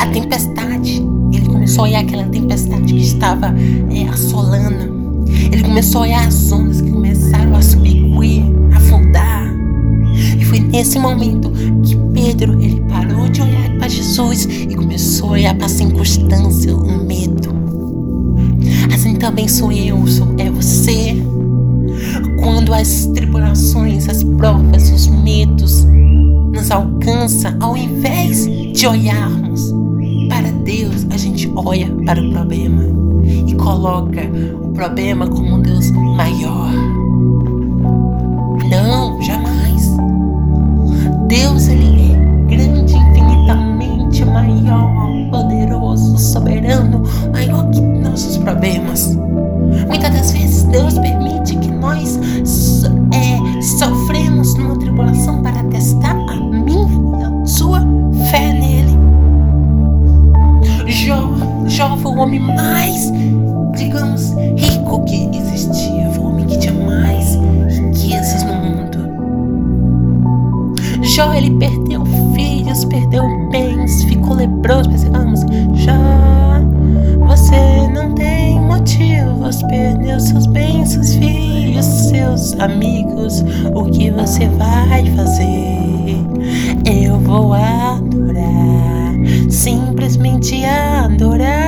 a 0.00 0.06
tempestade. 0.06 1.06
Ele 1.32 1.46
começou 1.46 1.84
a 1.84 1.88
olhar 1.88 2.00
aquela 2.00 2.24
tempestade 2.24 2.94
que 2.94 3.02
estava 3.02 3.54
é, 3.90 4.08
assolando. 4.08 5.24
Ele 5.28 5.62
começou 5.62 6.00
a 6.00 6.04
olhar 6.04 6.26
as 6.26 6.50
ondas 6.50 6.80
que 6.80 6.90
começaram 6.90 7.54
a 7.54 7.62
subir, 7.62 8.04
afundar. 8.74 9.46
E 10.38 10.44
foi 10.44 10.60
nesse 10.60 10.98
momento 10.98 11.50
que 11.82 12.05
Pedro 12.26 12.60
ele 12.60 12.80
parou 12.88 13.28
de 13.28 13.40
olhar 13.40 13.70
para 13.78 13.86
Jesus 13.86 14.46
e 14.46 14.74
começou 14.74 15.28
a 15.28 15.32
olhar 15.34 15.54
para 15.54 15.66
a 15.66 15.68
circunstância, 15.68 16.74
o 16.74 17.04
medo. 17.04 17.54
Assim 18.92 19.14
também 19.14 19.46
sou 19.46 19.70
eu, 19.70 20.04
sou, 20.08 20.34
é 20.36 20.50
você. 20.50 21.16
Quando 22.40 22.74
as 22.74 23.06
tribulações, 23.14 24.08
as 24.08 24.24
provas, 24.24 24.90
os 24.90 25.06
medos 25.06 25.84
nos 26.52 26.68
alcançam, 26.72 27.56
ao 27.60 27.76
invés 27.76 28.44
de 28.72 28.88
olharmos 28.88 29.72
para 30.28 30.50
Deus, 30.64 31.06
a 31.10 31.16
gente 31.16 31.48
olha 31.54 31.88
para 32.04 32.20
o 32.20 32.32
problema 32.32 32.82
e 33.46 33.54
coloca 33.54 34.22
o 34.64 34.72
problema 34.72 35.28
como 35.28 35.54
um 35.54 35.62
Deus 35.62 35.92
maior. 35.92 36.72
Não, 38.68 39.22
jamais. 39.22 39.96
Deus 41.28 41.68
ele 41.68 41.95
problemas. 48.46 49.18
Muitas 49.88 50.12
das 50.12 50.30
vezes 50.30 50.62
Deus 50.64 50.96
permite 51.00 51.56
que 51.56 51.68
nós 51.68 52.16
é, 53.12 53.60
sofremos 53.60 54.54
numa 54.54 54.78
tribulação 54.78 55.42
para 55.42 55.64
testar 55.64 56.14
a 56.14 56.36
minha 56.36 56.86
e 57.18 57.24
a 57.24 57.46
sua 57.46 57.80
fé 58.30 58.52
nele. 58.52 58.96
Jó, 60.86 61.28
Jó 61.66 61.96
foi 61.96 62.12
o 62.12 62.18
homem 62.18 62.38
mais, 62.38 63.12
digamos, 63.76 64.32
rico 64.56 65.04
que 65.06 65.28
existia. 65.36 66.08
Foi 66.12 66.24
o 66.24 66.28
homem 66.28 66.46
que 66.46 66.58
tinha 66.58 66.72
mais 66.72 67.34
riquezas 67.68 68.44
no 68.44 68.54
mundo. 68.54 68.76
Jó, 71.02 71.34
ele 71.34 71.50
perdeu 71.58 72.04
filhos, 72.32 72.84
perdeu 72.84 73.24
bens, 73.50 74.04
ficou 74.04 74.34
leproso, 74.34 74.88
pensando, 74.88 75.35
seus 82.46 82.60
amigos. 82.60 83.42
O 83.74 83.84
que 83.90 84.10
você 84.10 84.46
vai 84.48 85.04
fazer? 85.16 86.16
Eu 86.84 87.18
vou 87.20 87.52
adorar, 87.52 89.14
simplesmente 89.50 90.64
adorar. 90.64 91.65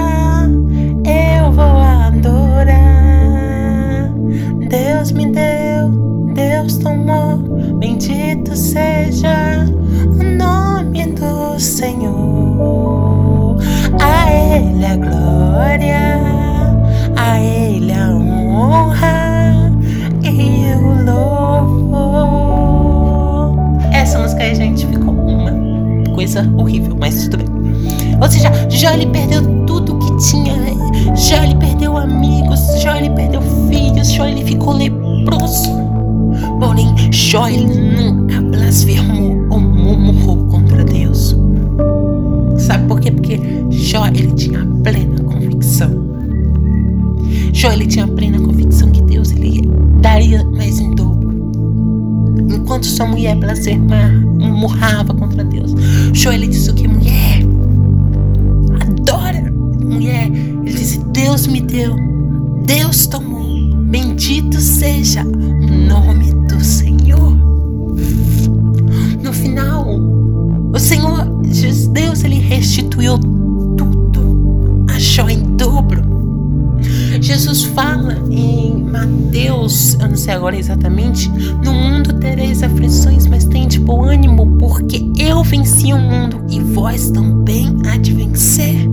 Coisa 26.28 26.52
horrível, 26.56 26.96
mas 27.00 27.28
tudo 27.28 27.38
bem. 27.38 27.46
Ou 28.20 28.30
seja, 28.30 28.50
Jó 28.68 28.90
ele 28.90 29.06
perdeu 29.06 29.42
tudo 29.64 29.98
que 29.98 30.16
tinha. 30.28 30.54
Jó 31.16 31.42
ele 31.42 31.54
perdeu 31.56 31.96
amigos, 31.96 32.60
Jó 32.82 32.94
ele 32.94 33.10
perdeu 33.10 33.40
filhos, 33.68 34.10
Jó 34.12 34.26
ele 34.26 34.44
ficou 34.44 34.74
leproso. 34.74 35.70
Porém, 36.60 36.94
Jó 37.10 37.48
ele 37.48 37.66
nunca 37.66 38.40
blasfemou 38.42 39.46
ou 39.50 39.60
murmurou 39.60 40.36
contra 40.48 40.84
Deus. 40.84 41.34
Sabe 42.58 42.86
por 42.86 43.00
quê? 43.00 43.10
Porque 43.10 43.40
Jó 43.70 44.06
ele 44.06 44.32
tinha 44.32 44.66
plena 44.84 45.22
convicção. 45.22 45.90
Jó 47.52 47.72
ele 47.72 47.86
tinha 47.86 48.06
plena 48.06 48.38
convicção 48.38 48.90
que 48.90 49.00
Deus 49.02 49.30
ele 49.32 49.68
daria 50.00 50.44
mais 50.44 50.78
em 50.78 50.94
dobro. 50.94 51.32
Enquanto 52.50 52.86
sua 52.86 53.06
mulher 53.06 53.36
blasfemava, 53.36 54.27
murmurava 54.58 55.14
contra 55.14 55.44
Deus, 55.44 55.72
Jó 56.12 56.32
ele 56.32 56.48
disse 56.48 56.70
o 56.70 56.74
que 56.74 56.88
mulher 56.88 57.42
adora 58.80 59.52
mulher. 59.88 60.26
Ele 60.26 60.72
disse 60.72 60.98
Deus 61.12 61.46
me 61.46 61.60
deu, 61.60 61.96
Deus 62.64 63.06
tomou. 63.06 63.48
Bendito 63.88 64.60
seja 64.60 65.24
o 65.24 65.88
nome 65.88 66.32
do 66.46 66.62
Senhor. 66.62 67.36
No 69.22 69.32
final, 69.32 69.86
o 70.72 70.78
Senhor, 70.78 71.24
Deus, 71.92 72.22
ele 72.22 72.38
restituiu 72.38 73.18
tudo, 73.18 74.84
a 74.90 74.98
joia 74.98 75.32
em 75.32 75.56
dobro. 75.56 76.07
Jesus 77.20 77.64
fala 77.64 78.16
em 78.30 78.82
Mateus, 78.84 79.94
eu 79.94 80.08
não 80.08 80.16
sei 80.16 80.34
agora 80.34 80.56
exatamente, 80.56 81.28
no 81.64 81.72
mundo 81.72 82.14
tereis 82.14 82.62
aflições, 82.62 83.26
mas 83.26 83.44
tende 83.44 83.78
bom 83.78 84.04
ânimo, 84.04 84.56
porque 84.58 85.10
eu 85.18 85.42
venci 85.42 85.92
o 85.92 85.98
mundo 85.98 86.44
e 86.48 86.60
vós 86.60 87.10
também 87.10 87.76
há 87.86 87.96
de 87.96 88.12
vencer. 88.14 88.88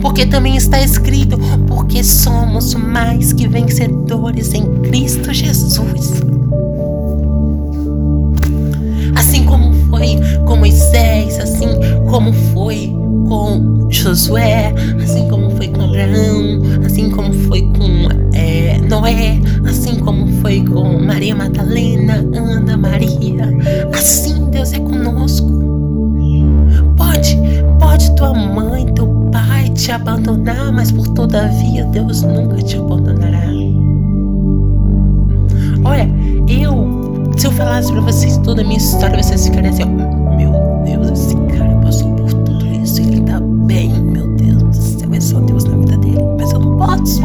Porque 0.00 0.26
também 0.26 0.56
está 0.56 0.80
escrito, 0.80 1.38
porque 1.66 2.04
somos 2.04 2.74
mais 2.74 3.32
que 3.32 3.48
vencedores 3.48 4.54
em 4.54 4.64
Cristo 4.82 5.32
Jesus. 5.32 6.22
Assim 9.16 9.44
como 9.44 9.72
foi 9.90 10.16
com 10.46 10.56
Moisés, 10.56 11.38
assim 11.38 11.68
como 12.08 12.32
foi 12.32 12.94
com 13.28 13.88
Josué, 13.90 14.72
assim 15.02 15.28
como 15.28 15.45
foi 15.66 15.68
com 15.68 15.82
Abraão, 15.82 16.62
assim 16.84 17.10
como 17.10 17.32
foi 17.32 17.62
com 17.62 18.08
é, 18.34 18.78
Noé, 18.78 19.40
assim 19.68 19.96
como 19.96 20.26
foi 20.40 20.64
com 20.64 21.00
Maria 21.02 21.34
Madalena, 21.34 22.24
Ana, 22.34 22.76
Maria. 22.76 23.52
Assim 23.92 24.48
Deus 24.50 24.72
é 24.72 24.78
conosco. 24.78 25.46
Pode, 26.96 27.38
pode 27.78 28.14
tua 28.16 28.34
mãe, 28.34 28.86
teu 28.94 29.06
pai 29.32 29.68
te 29.70 29.90
abandonar, 29.90 30.72
mas 30.72 30.92
por 30.92 31.08
todavia 31.08 31.84
Deus 31.86 32.22
nunca 32.22 32.56
te 32.62 32.76
abandonará. 32.76 33.46
Olha, 35.84 36.08
eu, 36.48 37.32
se 37.36 37.46
eu 37.46 37.52
falasse 37.52 37.92
pra 37.92 38.00
vocês 38.02 38.38
toda 38.38 38.62
a 38.62 38.64
minha 38.64 38.78
história, 38.78 39.22
vocês 39.22 39.46
ficariam 39.46 39.72
assim, 39.72 39.82
ó, 39.82 40.36
meu 40.36 40.52
Deus, 40.84 41.10
esse 41.10 41.36
cara 41.56 41.74
passou 41.76 42.14
por 42.14 42.32
tudo 42.32 42.66
isso, 42.66 43.00
ele 43.00 43.20
tá 43.22 43.40
bem, 43.40 43.92
posso. 46.76 47.22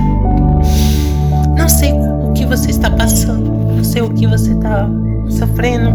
Não 1.57 1.69
sei 1.69 1.93
o 1.93 2.31
que 2.33 2.45
você 2.45 2.71
está 2.71 2.89
passando, 2.89 3.49
não 3.75 3.83
sei 3.83 4.01
o 4.01 4.09
que 4.09 4.27
você 4.27 4.53
está 4.53 4.89
sofrendo. 5.29 5.91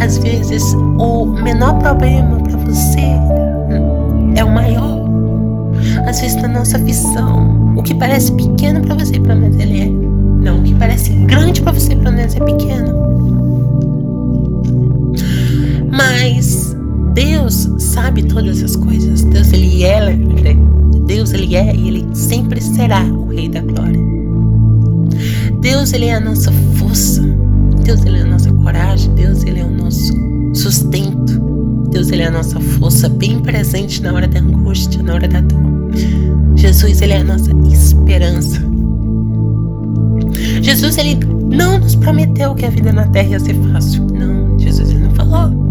Às 0.00 0.18
vezes, 0.18 0.62
o 0.98 1.26
menor 1.26 1.78
problema 1.78 2.38
para 2.38 2.56
você 2.58 3.16
é 4.36 4.44
o 4.44 4.50
maior. 4.50 4.98
Às 6.06 6.20
vezes, 6.20 6.40
na 6.40 6.48
nossa 6.48 6.78
visão, 6.78 7.74
o 7.76 7.82
que 7.82 7.94
parece 7.94 8.32
pequeno 8.32 8.80
para 8.80 8.94
você, 8.94 9.18
para 9.20 9.34
nós 9.34 9.58
ele 9.58 9.80
é. 9.80 9.88
Não, 10.44 10.60
o 10.60 10.62
que 10.62 10.74
parece 10.74 11.10
grande 11.10 11.60
para 11.60 11.72
você, 11.72 11.94
para 11.96 12.10
nós 12.10 12.34
é 12.34 12.40
pequeno. 12.40 13.08
Mas 15.90 16.76
Deus 17.12 17.68
sabe 17.78 18.22
todas 18.22 18.62
as 18.62 18.76
coisas. 18.76 19.24
Deus 19.24 19.52
ele 19.52 19.84
é, 19.84 20.16
Deus 21.08 21.32
ele 21.32 21.56
é 21.56 21.74
e 21.74 21.88
ele 21.88 22.06
sempre 22.12 22.60
será 22.60 23.02
o 23.02 23.28
Rei 23.28 23.48
da 23.48 23.62
Glória. 23.62 23.98
Deus 25.62 25.94
ele 25.94 26.04
é 26.04 26.14
a 26.14 26.20
nossa 26.20 26.52
força. 26.74 27.22
Deus 27.82 28.04
ele 28.04 28.18
é 28.18 28.20
a 28.20 28.26
nossa 28.26 28.52
coragem. 28.52 29.14
Deus 29.14 29.42
ele 29.42 29.60
é 29.60 29.64
o 29.64 29.70
nosso 29.70 30.12
sustento. 30.54 31.40
Deus 31.90 32.10
ele 32.10 32.22
é 32.22 32.26
a 32.26 32.30
nossa 32.30 32.60
força 32.60 33.08
bem 33.08 33.40
presente 33.40 34.02
na 34.02 34.12
hora 34.12 34.28
da 34.28 34.38
angústia, 34.38 35.02
na 35.02 35.14
hora 35.14 35.26
da 35.26 35.40
dor. 35.40 35.62
Jesus 36.54 37.00
ele 37.00 37.14
é 37.14 37.20
a 37.20 37.24
nossa 37.24 37.50
esperança. 37.72 38.60
Jesus 40.60 40.98
ele 40.98 41.18
não 41.50 41.78
nos 41.78 41.94
prometeu 41.94 42.54
que 42.54 42.66
a 42.66 42.70
vida 42.70 42.92
na 42.92 43.06
terra 43.06 43.30
ia 43.30 43.40
ser 43.40 43.54
fácil. 43.72 44.06
Não, 44.12 44.58
Jesus 44.58 44.90
ele 44.90 45.00
não 45.00 45.10
falou. 45.12 45.67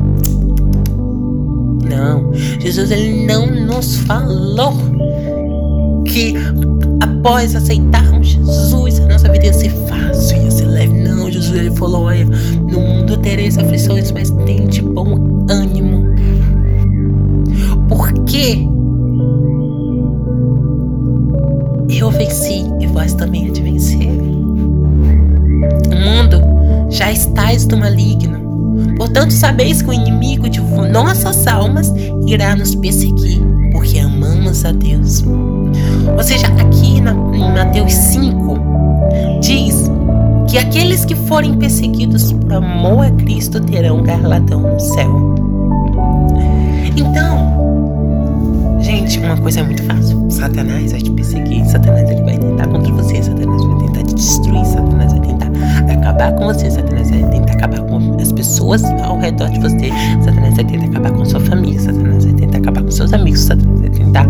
Não, 1.90 2.34
Jesus 2.34 2.92
ele 2.92 3.26
não 3.26 3.48
nos 3.48 3.98
falou 3.98 4.74
que 6.06 6.34
após 7.02 7.56
aceitarmos 7.56 8.28
Jesus 8.28 9.00
a 9.00 9.08
nossa 9.08 9.30
vida 9.30 9.46
ia 9.46 9.54
ser 9.54 9.70
fácil, 9.88 10.38
ia 10.44 10.52
ser 10.52 10.66
leve. 10.66 10.94
Não, 11.00 11.30
Jesus 11.32 11.58
ele 11.58 11.72
falou: 11.72 12.04
olha, 12.04 12.26
no 12.26 12.80
mundo 12.80 13.18
tereis 13.18 13.58
aflições, 13.58 14.12
mas 14.12 14.30
tem 14.46 14.68
de 14.68 14.82
bom 14.82 15.46
ânimo. 15.50 16.08
Porque 17.88 18.68
eu 21.90 22.12
venci 22.12 22.66
e 22.80 22.88
vós 22.88 23.14
também 23.14 23.48
há 23.48 23.52
de 23.52 23.62
vencer. 23.62 24.08
O 25.88 25.96
mundo 25.96 26.42
já 26.90 27.12
estáis 27.12 27.66
do 27.66 27.78
maligno. 27.78 28.47
Portanto, 28.98 29.32
sabeis 29.32 29.82
que 29.82 29.90
o 29.90 29.94
inimigo 29.94 30.50
de 30.50 30.60
nossas 30.92 31.46
almas 31.48 31.94
irá 32.26 32.56
nos 32.56 32.76
perseguir, 32.76 33.40
porque 33.72 34.00
amamos 34.00 34.66
a 34.66 34.72
Deus. 34.72 35.24
Ou 36.16 36.24
seja, 36.24 36.48
aqui 36.48 37.00
na, 37.00 37.12
em 37.12 37.54
Mateus 37.54 37.94
5, 37.94 38.60
diz 39.40 39.90
que 40.48 40.58
aqueles 40.58 41.06
que 41.06 41.14
forem 41.14 41.58
perseguidos 41.58 42.32
por 42.34 42.54
amor 42.54 43.06
a 43.06 43.12
Cristo 43.12 43.60
terão 43.62 44.02
garlatão 44.02 44.62
no 44.62 44.80
céu. 44.80 45.36
Então, 46.96 48.80
gente, 48.80 49.20
uma 49.20 49.38
coisa 49.38 49.60
é 49.60 49.64
muito 49.64 49.84
fácil. 49.84 50.26
Satanás 50.32 50.92
vai 50.92 51.02
te 51.02 51.12
perseguir, 51.12 51.66
Satanás 51.66 52.10
ele 52.10 52.22
vai 52.24 52.38
tentar 52.38 52.68
contra 52.68 52.92
você, 52.94 53.22
Satanás 53.22 53.64
vai 53.64 53.77
destruir, 54.14 54.66
Satanás 54.66 55.12
vai 55.14 55.22
tentar 55.22 55.52
acabar 55.92 56.34
com 56.34 56.46
você, 56.46 56.70
Satanás 56.72 57.10
vai 57.10 57.24
tentar 57.30 57.54
acabar 57.54 57.82
com 57.82 58.18
as 58.20 58.32
pessoas 58.32 58.84
ao 58.84 59.20
redor 59.20 59.50
de 59.50 59.60
você, 59.60 59.90
Satanás 60.24 60.56
vai 60.56 60.66
tentar 60.66 60.86
acabar 60.86 61.12
com 61.12 61.26
sua 61.26 61.40
família, 61.40 61.80
Satanás 61.80 62.26
vai 62.26 62.34
tentar 62.34 62.58
acabar 62.58 62.84
com 62.84 62.92
seus 62.92 63.14
amigos, 63.14 63.42
Satanás 63.42 63.80
vai 63.80 63.90
tentar 63.90 64.28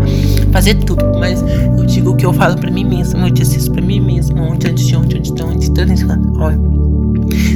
fazer 0.52 0.74
tudo. 0.74 1.04
Mas 1.18 1.42
eu 1.76 1.84
digo 1.86 2.10
o 2.10 2.16
que 2.16 2.26
eu 2.26 2.32
falo 2.32 2.56
pra 2.56 2.70
mim 2.70 2.84
mesmo, 2.84 3.26
eu 3.26 3.30
disse 3.30 3.58
isso 3.58 3.70
pra 3.72 3.82
mim 3.82 4.00
mesmo, 4.00 4.40
ontem, 4.42 4.70
antes 4.70 4.86
de 4.86 4.96
ontem, 4.96 5.18
antes 5.18 5.32
de 5.32 5.42
ontem, 5.42 5.68
tudo 5.72 5.92
isso. 5.92 6.06
Olha, 6.38 6.58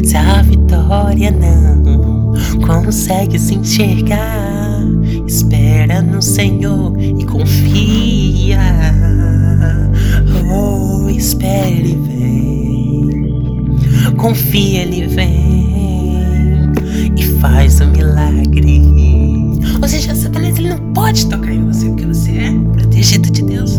se 0.05 0.17
a 0.17 0.43
vitória 0.43 1.31
não 1.31 2.33
consegue 2.67 3.39
se 3.39 3.55
enxergar, 3.55 4.83
espera 5.27 6.03
no 6.03 6.21
Senhor 6.21 6.99
e 6.99 7.25
confia. 7.25 8.59
Oh, 10.51 11.09
espere 11.09 11.91
e 11.91 11.97
vem. 11.97 13.77
Confia, 14.17 14.83
ele 14.83 15.07
vem. 15.07 16.73
faz 17.41 17.81
o 17.81 17.87
milagre. 17.89 18.83
Ou 19.83 19.89
seja, 19.89 20.15
Satanás 20.15 20.57
ele 20.59 20.69
não 20.69 20.79
pode 20.93 21.27
tocar 21.27 21.53
em 21.53 21.65
você 21.65 21.89
porque 21.89 22.07
você 22.07 22.31
é 22.31 22.53
protegido 22.73 23.31
de 23.31 23.43
Deus. 23.43 23.77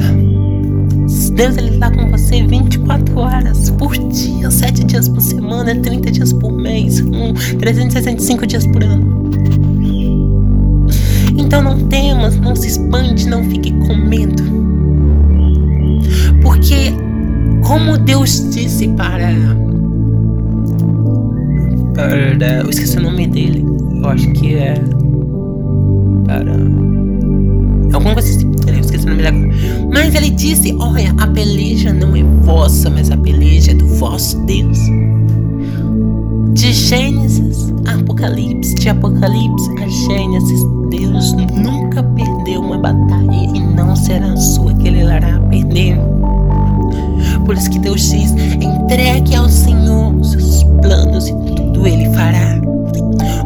Deus 1.34 1.58
ele 1.58 1.70
está 1.70 1.90
com 1.90 2.12
você 2.12 2.46
24 2.46 3.18
horas 3.18 3.70
por 3.72 3.98
dia, 4.10 4.52
7 4.52 4.84
dias 4.84 5.08
por 5.08 5.22
semana, 5.22 5.74
30 5.76 6.12
dias 6.12 6.34
por 6.34 6.52
mês, 6.52 7.02
365 7.58 8.46
dias 8.46 8.68
por 8.68 8.84
ano. 8.84 9.32
Então 11.38 11.64
não 11.64 11.80
temas, 11.88 12.38
não 12.38 12.56
se 12.56 12.68
espante, 12.68 13.28
não 13.28 13.44
fique 13.46 13.72
com 13.88 13.96
medo. 13.96 14.73
Porque 16.54 16.94
como 17.64 17.98
Deus 17.98 18.48
disse 18.52 18.88
para 18.90 19.34
para 21.96 22.62
eu 22.62 22.70
esqueci 22.70 22.96
o 22.98 23.02
nome 23.02 23.26
dele. 23.26 23.66
Eu 23.96 24.08
acho 24.08 24.32
que 24.34 24.54
é 24.54 24.76
para 26.26 26.54
alguma 27.92 28.14
coisa 28.14 28.30
assim 28.30 28.52
esqueci 28.80 29.04
o 29.08 29.10
nome 29.10 29.26
agora. 29.26 29.50
Mas 29.92 30.14
ele 30.14 30.30
disse: 30.30 30.76
Olha, 30.78 31.12
a 31.18 31.26
peleja 31.26 31.92
não 31.92 32.16
é 32.16 32.22
vossa, 32.22 32.88
mas 32.88 33.10
a 33.10 33.18
peleja 33.18 33.72
é 33.72 33.74
do 33.74 33.88
vosso 33.88 34.40
Deus. 34.46 34.78
De 36.54 36.72
Gênesis 36.72 37.73
Apocalipse, 37.88 38.76
de 38.76 38.90
Apocalipse 38.90 39.70
a 39.82 39.88
Gênesis, 39.88 40.64
Deus 40.90 41.34
nunca 41.34 42.04
perdeu 42.04 42.62
uma 42.62 42.78
batalha 42.78 43.50
e 43.54 43.60
não 43.60 43.96
será 43.96 44.36
sua 44.38 44.74
que 44.74 44.88
ele 44.88 45.04
irá 45.04 45.40
perder. 45.50 45.98
Por 47.46 47.56
isso 47.56 47.70
que 47.70 47.80
Deus 47.80 48.02
diz: 48.10 48.32
entregue 48.32 49.36
ao 49.36 49.50
Senhor 49.50 50.16
os 50.16 50.32
seus 50.32 50.64
planos 50.82 51.28
e 51.28 51.34
tudo 51.56 51.88
ele 51.88 52.10
fará. 52.14 52.62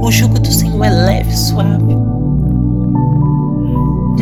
O 0.01 0.11
jugo 0.11 0.39
do 0.39 0.51
Senhor 0.51 0.83
é 0.83 0.89
leve 0.89 1.29
e 1.29 1.37
suave. 1.37 1.97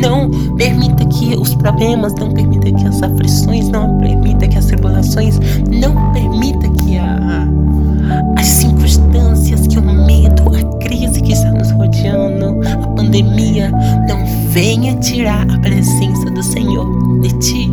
Não 0.01 0.29
permita 0.55 1.05
que 1.05 1.35
os 1.35 1.55
problemas, 1.55 2.13
não 2.15 2.31
permita 2.31 2.71
que 2.71 2.87
as 2.87 3.01
aflições, 3.01 3.69
não 3.69 3.97
permita 3.97 4.47
que 4.47 4.57
as 4.57 4.65
tribulações, 4.65 5.39
não 5.69 6.11
permita 6.11 6.67
que 6.69 6.97
a, 6.97 7.47
as 8.37 8.45
circunstâncias, 8.45 9.67
que 9.67 9.79
o 9.79 9.81
medo, 10.05 10.43
a 10.55 10.77
crise 10.79 11.21
que 11.21 11.33
está 11.33 11.51
nos 11.51 11.71
rodeando, 11.71 12.59
a 12.67 12.87
pandemia, 12.89 13.71
não 14.07 14.25
venha 14.49 14.95
tirar 14.95 15.49
a 15.49 15.59
presença 15.59 16.25
do 16.31 16.43
Senhor 16.43 17.19
de 17.21 17.29
ti. 17.39 17.71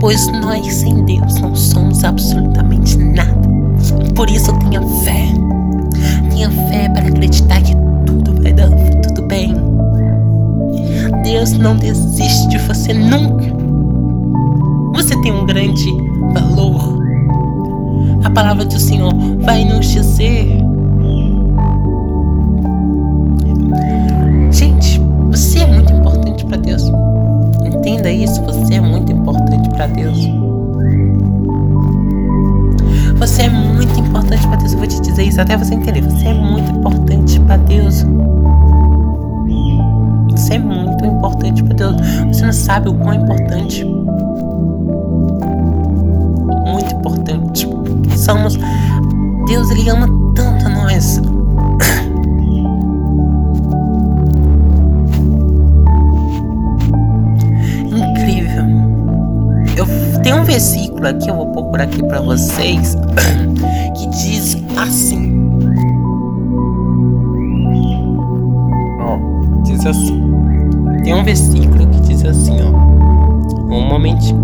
Pois 0.00 0.26
nós 0.40 0.66
sem 0.72 1.04
Deus 1.04 1.40
não 1.40 1.54
somos 1.54 2.04
absolutamente 2.04 2.96
nada. 2.98 3.48
Por 4.14 4.30
isso 4.30 4.52
tenha 4.58 4.82
fé. 5.04 5.28
Tenha 6.30 6.50
fé 6.50 6.88
para 6.90 7.08
acreditar 7.08 7.60
que 7.62 7.74
tudo 8.06 8.40
vai 8.42 8.52
dar 8.52 8.70
tudo 9.02 9.22
bem 9.26 9.68
Deus 11.28 11.52
não 11.52 11.76
desiste 11.76 12.48
de 12.48 12.58
você 12.58 12.94
nunca. 12.94 13.44
Você 14.94 15.14
tem 15.20 15.30
um 15.30 15.44
grande 15.44 15.90
valor. 16.32 16.98
A 18.24 18.30
palavra 18.30 18.64
do 18.64 18.78
Senhor 18.78 19.12
vai 19.40 19.64
nos 19.64 19.88
dizer. 19.88 20.57
Isso, 28.22 28.42
você 28.42 28.74
é 28.74 28.80
muito 28.80 29.12
importante 29.12 29.68
para 29.70 29.86
Deus. 29.86 30.18
Você 33.18 33.42
é 33.42 33.50
muito 33.50 33.98
importante 33.98 34.46
para 34.46 34.56
Deus. 34.56 34.72
Eu 34.72 34.78
vou 34.78 34.86
te 34.86 35.00
dizer 35.00 35.24
isso 35.24 35.40
até 35.40 35.56
você 35.56 35.74
entender. 35.74 36.02
Você 36.02 36.26
é 36.26 36.34
muito 36.34 36.70
importante 36.70 37.40
para 37.40 37.56
Deus. 37.56 38.04
Você 40.30 40.54
é 40.54 40.58
muito 40.58 41.04
importante 41.04 41.62
para 41.64 41.74
Deus. 41.74 41.96
Você 42.28 42.44
não 42.44 42.52
sabe 42.52 42.88
o 42.88 42.94
quão 42.94 43.14
importante. 43.14 43.84
Muito 46.64 46.94
importante. 46.94 47.68
Somos. 48.16 48.58
Deus, 49.46 49.70
Ele 49.70 49.88
ama 49.90 50.06
tanto 50.34 50.66
a 50.66 50.68
nós. 50.68 51.20
Tenho 60.28 60.42
um 60.42 60.44
versículo 60.44 61.08
aqui, 61.08 61.26
eu 61.26 61.36
vou 61.36 61.46
procurar 61.52 61.84
aqui 61.84 62.02
para 62.02 62.20
vocês, 62.20 62.94
que 63.96 64.06
diz 64.08 64.58
assim. 64.76 65.48
Ó, 69.00 69.62
diz 69.62 69.86
assim. 69.86 70.22
Tem 71.02 71.14
um 71.14 71.24
versículo 71.24 71.86
que 71.86 72.00
diz 72.02 72.22
assim, 72.26 72.58
ó. 72.60 72.68
Um 73.74 73.88
momentinho. 73.88 74.36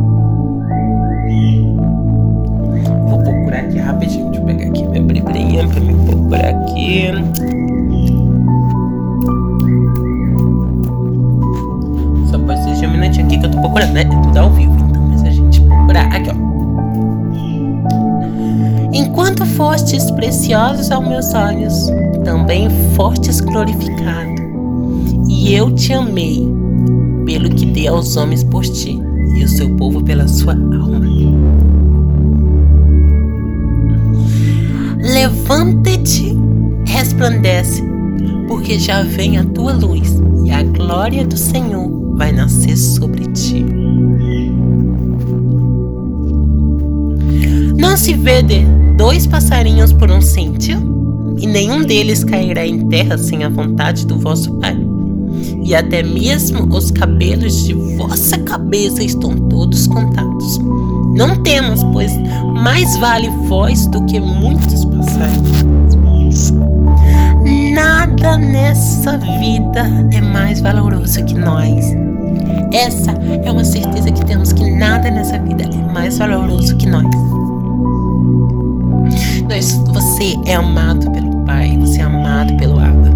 Vou 3.10 3.18
procurar 3.22 3.58
aqui 3.58 3.78
rapidinho. 3.78 4.30
Deixa 4.30 4.40
eu 4.40 4.46
pegar 4.46 4.70
aqui 4.70 4.88
minha 4.88 5.02
bribrinha 5.02 5.68
pra 5.68 5.80
me 5.80 5.94
procurar 6.06 6.48
aqui. 6.48 7.10
Só 12.30 12.38
pode 12.38 12.78
ser 12.78 12.86
um 12.86 12.90
minutinho 12.90 13.26
aqui 13.26 13.36
que 13.36 13.44
eu 13.44 13.50
tô 13.50 13.60
procurando, 13.60 13.92
né? 13.92 14.00
É 14.00 14.04
tudo 14.04 14.38
ao 14.38 14.48
vivo, 14.48 14.73
aqui, 16.16 16.30
ó. 16.30 16.44
Enquanto 18.92 19.44
fostes 19.44 20.10
preciosos 20.12 20.90
aos 20.90 21.06
meus 21.06 21.34
olhos, 21.34 21.90
também 22.24 22.68
fostes 22.94 23.40
glorificado. 23.40 24.34
E 25.28 25.54
eu 25.54 25.72
te 25.72 25.92
amei, 25.92 26.48
pelo 27.26 27.50
que 27.50 27.66
dei 27.66 27.88
aos 27.88 28.16
homens 28.16 28.44
por 28.44 28.62
ti, 28.64 29.00
e 29.36 29.44
o 29.44 29.48
seu 29.48 29.68
povo 29.76 30.02
pela 30.02 30.28
sua 30.28 30.52
alma. 30.52 31.04
Levanta-te, 34.98 36.38
resplandece, 36.86 37.82
porque 38.48 38.78
já 38.78 39.02
vem 39.02 39.38
a 39.38 39.44
tua 39.44 39.72
luz, 39.72 40.22
e 40.44 40.50
a 40.50 40.62
glória 40.62 41.26
do 41.26 41.36
Senhor 41.36 42.14
vai 42.16 42.30
nascer 42.30 42.76
sobre 42.76 43.26
ti. 43.32 43.66
Não 47.84 47.98
se 47.98 48.14
vê 48.14 48.42
de 48.42 48.64
dois 48.96 49.26
passarinhos 49.26 49.92
por 49.92 50.10
um 50.10 50.20
cêntimo, 50.20 51.36
e 51.38 51.46
nenhum 51.46 51.82
deles 51.82 52.24
cairá 52.24 52.66
em 52.66 52.88
terra 52.88 53.18
sem 53.18 53.44
a 53.44 53.48
vontade 53.50 54.06
do 54.06 54.18
vosso 54.18 54.54
Pai 54.54 54.74
e 55.62 55.74
até 55.74 56.02
mesmo 56.02 56.66
os 56.74 56.90
cabelos 56.90 57.64
de 57.64 57.74
vossa 57.96 58.38
cabeça 58.38 59.02
estão 59.02 59.36
todos 59.48 59.86
contados. 59.86 60.58
Não 61.14 61.42
temos, 61.42 61.84
pois 61.84 62.10
mais 62.54 62.96
vale 62.98 63.28
vós 63.48 63.86
do 63.88 64.04
que 64.06 64.18
muitos 64.18 64.84
passarinhos. 64.86 66.52
Nada 67.74 68.38
nessa 68.38 69.18
vida 69.18 70.08
é 70.10 70.20
mais 70.20 70.60
valoroso 70.60 71.22
que 71.24 71.34
nós. 71.34 71.84
Essa 72.72 73.12
é 73.44 73.50
uma 73.50 73.64
certeza 73.64 74.10
que 74.10 74.24
temos 74.24 74.52
que 74.52 74.70
nada 74.70 75.10
nessa 75.10 75.38
vida 75.38 75.64
é 75.64 75.92
mais 75.92 76.18
valoroso 76.18 76.74
que 76.76 76.86
nós. 76.86 77.33
Nós 79.48 79.72
você 79.72 80.34
é 80.46 80.54
amado 80.54 81.10
pelo 81.10 81.44
Pai, 81.44 81.76
você 81.78 82.00
é 82.00 82.04
amado 82.04 82.56
pelo 82.56 82.78
Abba. 82.78 83.12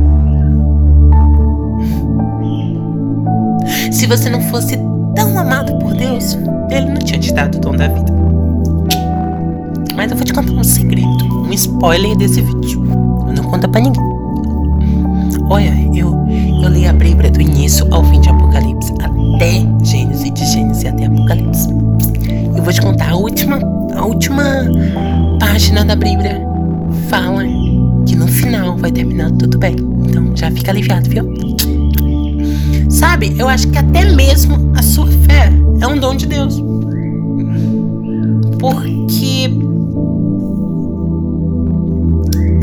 Se 3.90 4.06
você 4.06 4.28
não 4.28 4.40
fosse 4.42 4.78
tão 5.14 5.38
amado 5.38 5.76
por 5.78 5.94
Deus, 5.94 6.38
Ele 6.70 6.86
não 6.86 6.98
tinha 6.98 7.18
te 7.18 7.32
dado 7.32 7.56
o 7.56 7.60
dom 7.60 7.72
da 7.72 7.88
vida. 7.88 8.12
Mas 9.96 10.10
eu 10.10 10.16
vou 10.16 10.24
te 10.24 10.32
contar 10.32 10.52
um 10.52 10.62
segredo, 10.62 11.42
um 11.42 11.52
spoiler 11.52 12.16
desse 12.16 12.40
vídeo. 12.40 12.84
Não 13.34 13.42
conta 13.44 13.66
pra 13.66 13.80
ninguém. 13.80 14.02
Olha, 15.50 15.72
eu, 15.94 16.14
eu 16.62 16.68
li 16.68 16.86
a 16.86 16.92
Bíblia 16.92 17.30
do 17.30 17.40
início 17.40 17.86
ao 17.90 18.04
fim 18.04 18.20
de 18.20 18.28
Apocalipse, 18.28 18.92
até 19.02 19.66
Gênesis, 19.82 20.32
de 20.32 20.44
Gênesis 20.44 20.84
até 20.84 21.06
Apocalipse. 21.06 21.68
Eu 22.58 22.64
vou 22.64 22.72
te 22.72 22.82
contar 22.82 23.10
a 23.10 23.16
última, 23.16 23.60
a 23.94 24.04
última 24.04 24.42
página 25.38 25.84
da 25.84 25.94
Bíblia. 25.94 26.44
Fala 27.08 27.44
que 28.04 28.16
no 28.16 28.26
final 28.26 28.76
vai 28.76 28.90
terminar 28.90 29.30
tudo 29.30 29.56
bem. 29.56 29.76
Então 30.04 30.36
já 30.36 30.50
fica 30.50 30.72
aliviado, 30.72 31.08
viu? 31.08 31.32
Sabe, 32.90 33.32
eu 33.38 33.48
acho 33.48 33.68
que 33.68 33.78
até 33.78 34.06
mesmo 34.06 34.72
a 34.76 34.82
sua 34.82 35.06
fé 35.06 35.52
é 35.80 35.86
um 35.86 36.00
dom 36.00 36.16
de 36.16 36.26
Deus. 36.26 36.60
Porque 38.58 39.48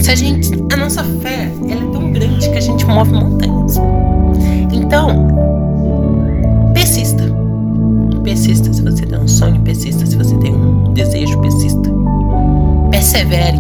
se 0.04 0.12
a 0.12 0.16
gente, 0.16 0.52
a 0.74 0.76
nossa 0.76 1.06
fé, 1.06 1.50
ela 1.70 1.82
é 1.82 1.92
tão 1.94 2.12
grande 2.12 2.50
que 2.50 2.58
a 2.58 2.62
gente 2.62 2.86
move 2.86 3.14
montanhas. 3.14 3.80
Então. 4.74 5.55
Persista 8.26 8.74
se 8.74 8.82
você 8.82 9.06
tem 9.06 9.20
um 9.20 9.28
sonho, 9.28 9.62
persista 9.62 10.04
se 10.04 10.18
você 10.18 10.36
tem 10.38 10.52
um 10.52 10.92
desejo, 10.94 11.40
persista. 11.42 11.92
Persevere. 12.90 13.60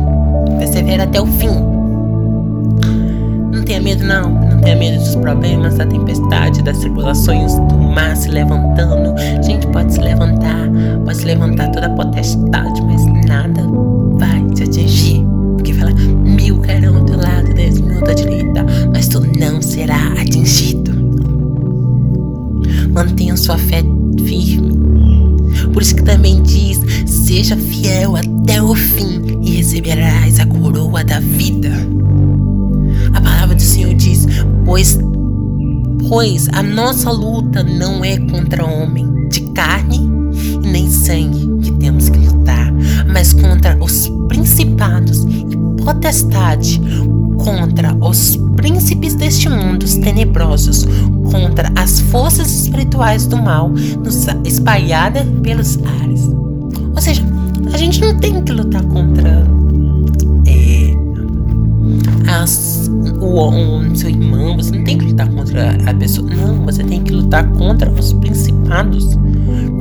Persevere 0.58 1.04
até 1.04 1.22
o 1.22 1.28
fim. 1.28 1.52
tenha 3.64 3.80
medo, 3.80 4.04
não. 4.04 4.32
Não 4.32 4.60
tenha 4.62 4.76
medo 4.76 4.98
dos 4.98 5.16
problemas, 5.18 5.76
da 5.76 5.86
tempestade, 5.86 6.64
das 6.64 6.80
tribulações, 6.80 7.54
do 7.60 7.78
mar 7.78 8.18
se 8.18 8.28
levantando. 8.28 9.14
Gente, 9.44 9.68
pode 9.68 9.94
se 9.94 10.00
levantar, 10.00 10.68
pode 11.06 11.16
se 11.16 11.26
levantar 11.26 11.70
toda 11.70 11.86
a 11.86 11.90
potestade, 11.92 12.82
mas 12.82 13.06
nada 13.28 13.62
vai 14.18 14.44
te 14.56 14.64
atingir. 14.64 15.24
Porque 15.58 15.74
fala, 15.74 15.92
mil 15.92 16.60
cairão 16.62 16.98
ao 16.98 17.06
teu 17.06 17.18
lado, 17.18 17.54
dez 17.54 17.80
mil 17.80 18.02
tua 18.02 18.16
direita, 18.16 18.66
mas 18.92 19.08
tu 19.10 19.20
não 19.40 19.62
será 19.62 20.14
atingido. 20.20 20.92
Mantenha 22.92 23.38
sua 23.38 23.60
fé 23.60 23.84
firme. 24.24 24.74
Por 25.74 25.82
isso 25.82 25.96
que 25.96 26.04
também 26.04 26.42
diz: 26.42 26.80
seja 27.06 27.56
fiel 27.58 28.16
até 28.16 28.62
o 28.62 28.76
fim 28.76 29.40
e 29.42 29.58
receberás 29.58 30.40
a 30.40 30.46
coroa 30.46 31.04
da 31.04 31.20
vida. 31.20 31.72
A 33.14 33.22
palavra 33.22 33.56
do 33.56 33.62
Senhor 33.62 33.94
diz: 33.94 34.28
pois, 34.66 34.98
pois 36.08 36.48
a 36.50 36.62
nossa 36.62 37.12
luta 37.12 37.64
não 37.64 38.04
é 38.04 38.18
contra 38.18 38.66
homem 38.66 39.28
de 39.30 39.42
carne 39.54 40.00
e 40.64 40.68
nem 40.68 40.90
sangue 40.90 41.48
que 41.62 41.72
temos 41.74 42.10
que 42.10 42.20
lutar, 42.20 42.72
mas 43.12 43.34
contra 43.34 43.78
os 43.84 44.10
principados 44.28 45.24
e 45.24 45.84
potestade, 45.84 46.82
contra 47.46 47.96
os 48.02 48.38
príncipes 48.56 49.14
deste 49.14 49.48
mundo 49.48 49.84
os 49.84 49.94
tenebrosos, 49.96 50.86
contra 51.32 51.72
as 51.76 52.00
forças 52.02 52.52
espirituais 52.52 53.28
do 53.28 53.38
mal 53.38 53.72
espalhadas 54.44 55.24
pelos 55.44 55.78
ares. 56.02 56.28
Ou 56.94 57.02
seja, 57.02 57.22
a 57.72 57.78
gente 57.78 58.02
não 58.02 58.18
tem 58.18 58.44
que 58.44 58.52
lutar 58.52 58.84
contra 58.86 59.46
é, 60.48 60.94
as, 62.42 62.90
o, 63.22 63.50
o 63.50 63.96
seu 63.96 64.10
irmão, 64.10 64.58
você 64.58 64.76
não 64.76 64.84
tem 64.84 64.98
que 64.98 65.06
lutar 65.06 65.30
contra 65.30 65.78
a 65.86 65.94
pessoa. 65.94 66.28
Não, 66.28 66.66
você 66.66 66.84
tem 66.84 67.04
que 67.04 67.12
lutar 67.12 67.48
contra 67.52 67.92
os 67.92 68.12
principados, 68.14 69.18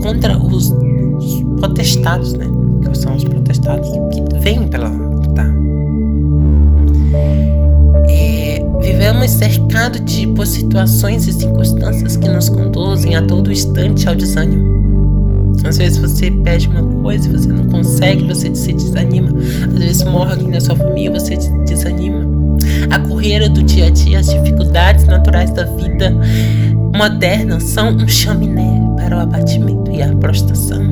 contra 0.03 0.37
os, 0.37 0.70
os 0.70 1.42
protestados, 1.61 2.35
né? 2.35 2.46
Que 2.83 2.98
são 2.98 3.16
os 3.16 3.24
protestados 3.24 3.88
que 3.88 4.38
vêm 4.40 4.68
pela 4.68 4.90
vivemos 9.04 9.32
cercados 9.32 10.02
de 10.02 10.26
por 10.28 10.46
situações 10.46 11.26
e 11.26 11.32
circunstâncias 11.34 12.16
que 12.16 12.26
nos 12.26 12.48
conduzem 12.48 13.14
a 13.14 13.20
todo 13.20 13.52
instante 13.52 14.08
ao 14.08 14.14
desânimo. 14.14 15.52
Às 15.62 15.76
vezes 15.76 15.98
você 15.98 16.30
pede 16.30 16.68
uma 16.68 16.82
coisa 17.02 17.28
e 17.28 17.32
você 17.32 17.48
não 17.48 17.66
consegue, 17.66 18.26
você 18.26 18.54
se 18.54 18.72
desanima. 18.72 19.28
Às 19.74 19.78
vezes 19.78 20.04
morre 20.04 20.32
alguém 20.32 20.50
da 20.50 20.58
sua 20.58 20.74
família, 20.74 21.10
você 21.10 21.38
se 21.38 21.50
desanima. 21.66 22.26
A 22.90 22.98
correria 22.98 23.50
do 23.50 23.62
dia 23.62 23.88
a 23.88 23.90
dia, 23.90 24.20
as 24.20 24.30
dificuldades 24.30 25.04
naturais 25.04 25.50
da 25.50 25.64
vida 25.64 26.10
moderna 26.96 27.60
são 27.60 27.90
um 27.90 28.08
chaminé 28.08 28.80
para 28.96 29.18
o 29.18 29.20
abatimento 29.20 29.90
e 29.90 30.00
a 30.00 30.08
prostração. 30.16 30.82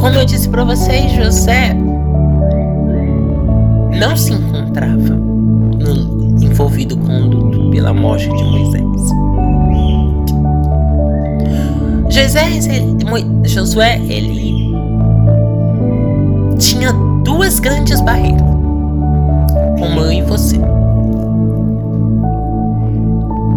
Como 0.00 0.16
eu 0.16 0.24
disse 0.24 0.48
para 0.48 0.64
vocês, 0.64 1.12
José 1.12 1.76
não 3.98 4.16
se 4.16 4.32
encontrava 4.32 5.18
envolvido 6.40 6.96
com 6.96 7.20
o 7.20 7.26
luto 7.26 7.70
pela 7.70 7.92
morte 7.92 8.28
de 8.28 8.44
Moisés. 8.44 8.84
José, 12.08 12.46
ele, 12.46 13.48
Josué, 13.48 14.00
ele 14.08 14.72
tinha 16.58 16.92
duas 17.24 17.58
grandes 17.58 18.00
barreiras, 18.00 18.40
como 19.78 20.00
eu 20.00 20.12
e 20.12 20.22
você. 20.22 20.58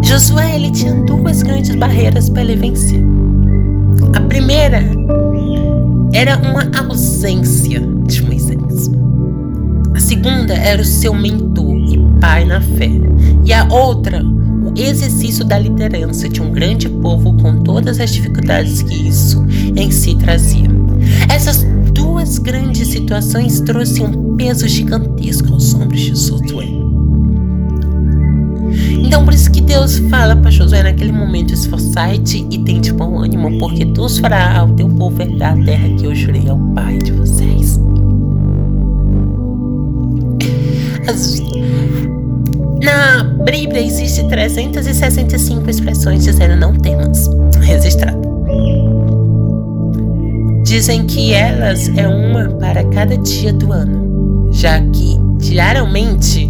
Josué, 0.04 0.56
ele 0.56 0.72
tinha 0.72 0.94
duas 1.06 1.44
grandes 1.44 1.76
barreiras 1.76 2.30
para 2.30 2.42
ele 2.42 2.56
vencer. 2.56 3.04
A 4.16 4.22
primeira 4.22 4.84
era 6.14 6.38
uma 6.38 6.70
ausência 6.88 7.91
segunda 10.12 10.54
era 10.54 10.82
o 10.82 10.86
seu 10.86 11.14
mentor 11.14 11.74
e 11.90 11.98
pai 12.20 12.44
na 12.44 12.60
fé. 12.60 12.92
E 13.46 13.54
a 13.54 13.66
outra, 13.72 14.22
exercício 14.76 15.46
da 15.46 15.58
liderança 15.58 16.28
de 16.28 16.42
um 16.42 16.52
grande 16.52 16.90
povo 16.90 17.34
com 17.38 17.64
todas 17.64 17.98
as 17.98 18.12
dificuldades 18.12 18.82
que 18.82 19.08
isso 19.08 19.46
em 19.74 19.90
si 19.90 20.16
trazia. 20.16 20.68
Essas 21.34 21.66
duas 21.94 22.40
grandes 22.40 22.90
situações 22.90 23.62
trouxeram 23.62 24.12
um 24.12 24.36
peso 24.36 24.68
gigantesco 24.68 25.54
aos 25.54 25.74
ombros 25.74 26.02
de 26.02 26.10
Josué. 26.10 26.68
Então, 29.06 29.24
por 29.24 29.34
isso 29.34 29.50
que 29.50 29.62
Deus 29.62 29.98
fala 30.10 30.36
para 30.36 30.52
Josué 30.52 30.84
naquele 30.84 31.14
momento: 31.14 31.54
esforçai-te 31.54 32.46
e 32.52 32.58
tente 32.60 32.92
bom 32.92 33.18
ânimo, 33.18 33.58
porque 33.60 33.86
tu 33.86 34.10
farás 34.10 34.58
ao 34.60 34.70
teu 34.74 34.90
povo 34.90 35.22
herdar 35.22 35.58
a 35.58 35.64
terra 35.64 35.88
que 35.98 36.06
eu 36.06 36.14
jurei 36.14 36.50
ao 36.50 36.58
pai 36.74 36.98
de 36.98 37.14
vocês. 37.14 37.80
Na 42.82 43.24
Bíblia 43.44 43.82
existe 43.82 44.26
365 44.30 45.70
expressões 45.70 46.24
dizendo 46.24 46.56
não 46.56 46.74
temas, 46.74 47.30
registrado. 47.62 48.22
Dizem 50.64 51.06
que 51.06 51.34
elas 51.34 51.90
é 51.98 52.08
uma 52.08 52.48
para 52.52 52.84
cada 52.86 53.18
dia 53.18 53.52
do 53.52 53.74
ano, 53.74 54.50
já 54.54 54.80
que 54.80 55.20
diariamente 55.38 56.50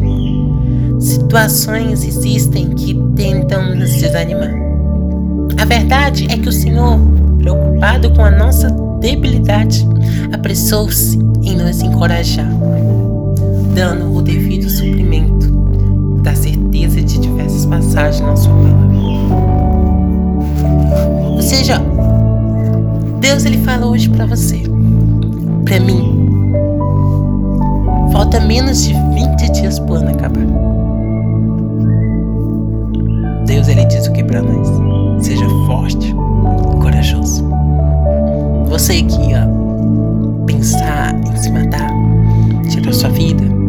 situações 0.99 2.03
existem 2.03 2.69
que 2.69 2.93
tentam 3.15 3.75
nos 3.75 3.95
desanimar. 3.95 4.53
A 5.59 5.65
verdade 5.65 6.27
é 6.29 6.37
que 6.37 6.49
o 6.49 6.51
Senhor, 6.51 6.99
preocupado 7.39 8.11
com 8.11 8.23
a 8.23 8.29
nossa 8.29 8.69
debilidade, 8.99 9.87
apressou-se 10.31 11.17
em 11.43 11.57
nos 11.57 11.81
encorajar, 11.81 12.47
dando 13.73 14.13
o 14.13 14.21
devido 14.21 14.69
suprimento 14.69 15.49
da 16.21 16.35
certeza 16.35 17.01
de 17.01 17.17
diversas 17.19 17.65
passagens 17.65 18.21
na 18.21 18.35
sua 18.35 18.53
palavra. 18.53 18.91
Ou 21.29 21.41
seja, 21.41 21.81
Deus 23.19 23.45
ele 23.45 23.57
fala 23.59 23.87
hoje 23.87 24.09
para 24.09 24.25
você, 24.25 24.61
para 25.65 25.79
mim. 25.79 26.29
Falta 28.11 28.39
menos 28.41 28.83
de 28.83 28.93
20 28.93 29.51
dias 29.53 29.79
pro 29.79 29.95
ano 29.95 30.09
acabar. 30.11 30.45
Deus 33.45 33.67
ele 33.67 33.85
diz 33.85 34.05
o 34.07 34.13
que 34.13 34.23
para 34.23 34.41
nós? 34.41 34.67
Seja 35.25 35.47
forte, 35.65 36.13
corajoso. 36.81 37.43
Você 38.67 39.01
que 39.03 39.29
ia 39.29 39.49
pensar 40.45 41.15
em 41.15 41.35
se 41.35 41.51
matar, 41.51 41.91
tirar 42.69 42.93
sua 42.93 43.09
vida, 43.09 43.60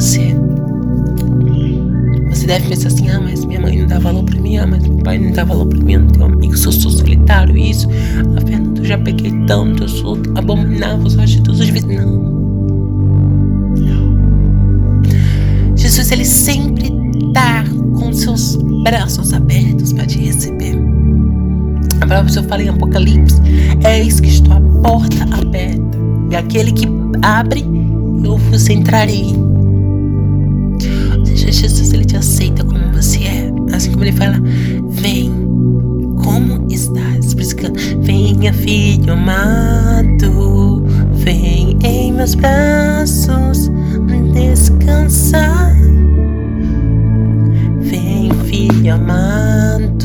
você. 0.00 0.34
Você 2.30 2.46
deve 2.46 2.68
pensar 2.68 2.88
assim: 2.88 3.08
ah, 3.10 3.20
mas 3.20 3.44
minha 3.44 3.60
mãe 3.60 3.78
não 3.78 3.86
dá 3.86 3.98
valor 3.98 4.22
pra 4.22 4.40
mim, 4.40 4.56
ah, 4.58 4.66
mas 4.66 4.82
meu 4.82 4.98
pai 4.98 5.18
não 5.18 5.32
dá 5.32 5.44
valor 5.44 5.66
pra 5.66 5.78
mim, 5.78 5.94
eu 5.94 6.00
não 6.00 6.08
tenho 6.08 6.24
amigo, 6.26 6.56
sou, 6.56 6.72
sou 6.72 6.90
solitário, 6.90 7.56
isso. 7.56 7.88
Ah, 8.36 8.40
Fernando, 8.46 8.78
eu 8.78 8.84
já 8.84 8.98
peguei 8.98 9.32
tanto, 9.46 9.84
eu 9.84 9.88
sou 9.88 10.18
abominável, 10.36 11.04
eu 11.04 11.10
sou 11.10 11.24
de 11.24 11.50
os 11.50 11.58
vezes. 11.58 11.84
Não. 11.84 12.38
Jesus, 15.76 16.10
ele 16.12 16.24
sempre 16.24 16.92
tá 17.32 17.64
com 17.98 18.12
seus 18.12 18.56
braços 18.82 19.32
abertos 19.32 19.92
para 19.92 20.06
te 20.06 20.18
receber. 20.18 20.78
A 22.00 22.06
palavra 22.06 22.32
que 22.32 22.38
eu 22.38 22.44
falei 22.44 22.66
em 22.66 22.70
Apocalipse 22.70 23.40
é 23.84 24.02
isso 24.02 24.22
que 24.22 24.28
estou 24.28 24.54
a 24.54 24.60
porta 24.60 25.24
aberta. 25.36 25.97
E 26.30 26.36
aquele 26.36 26.72
que 26.72 26.86
abre, 27.22 27.64
eu 28.24 28.36
vos 28.36 28.68
entrarei 28.68 29.34
Jesus 31.52 31.92
ele 31.92 32.04
te 32.04 32.16
aceita 32.16 32.64
como 32.64 32.92
você 32.92 33.24
é. 33.24 33.52
Assim 33.72 33.90
como 33.92 34.04
ele 34.04 34.12
fala, 34.12 34.40
vem, 34.90 35.30
como 36.22 36.66
estás? 36.70 37.34
Por 37.34 37.42
isso 37.42 37.56
que, 37.56 37.70
venha 38.00 38.52
filho 38.52 39.12
amado, 39.12 40.84
vem 41.14 41.78
em 41.82 42.12
meus 42.12 42.34
braços 42.34 43.70
descansar. 44.32 45.74
Vem 47.80 48.30
filho 48.46 48.94
amado, 48.94 49.97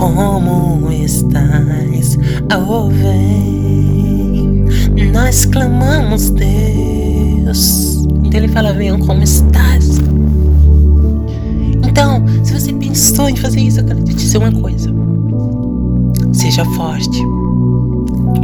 como 0.00 0.90
estás? 0.90 2.18
Oh, 2.56 2.88
vem, 2.88 4.64
nós 5.12 5.44
clamamos 5.44 6.30
Deus. 6.30 8.06
Então 8.24 8.40
ele 8.40 8.48
fala: 8.48 8.72
Venham 8.72 8.98
como 9.00 9.22
estás. 9.22 9.98
Então, 11.86 12.24
se 12.42 12.58
você 12.58 12.72
pensou 12.72 13.28
em 13.28 13.36
fazer 13.36 13.60
isso, 13.60 13.80
eu 13.80 13.84
quero 13.84 14.02
te 14.02 14.14
dizer 14.14 14.38
uma 14.38 14.50
coisa. 14.50 14.90
Seja 16.32 16.64
forte, 16.64 17.22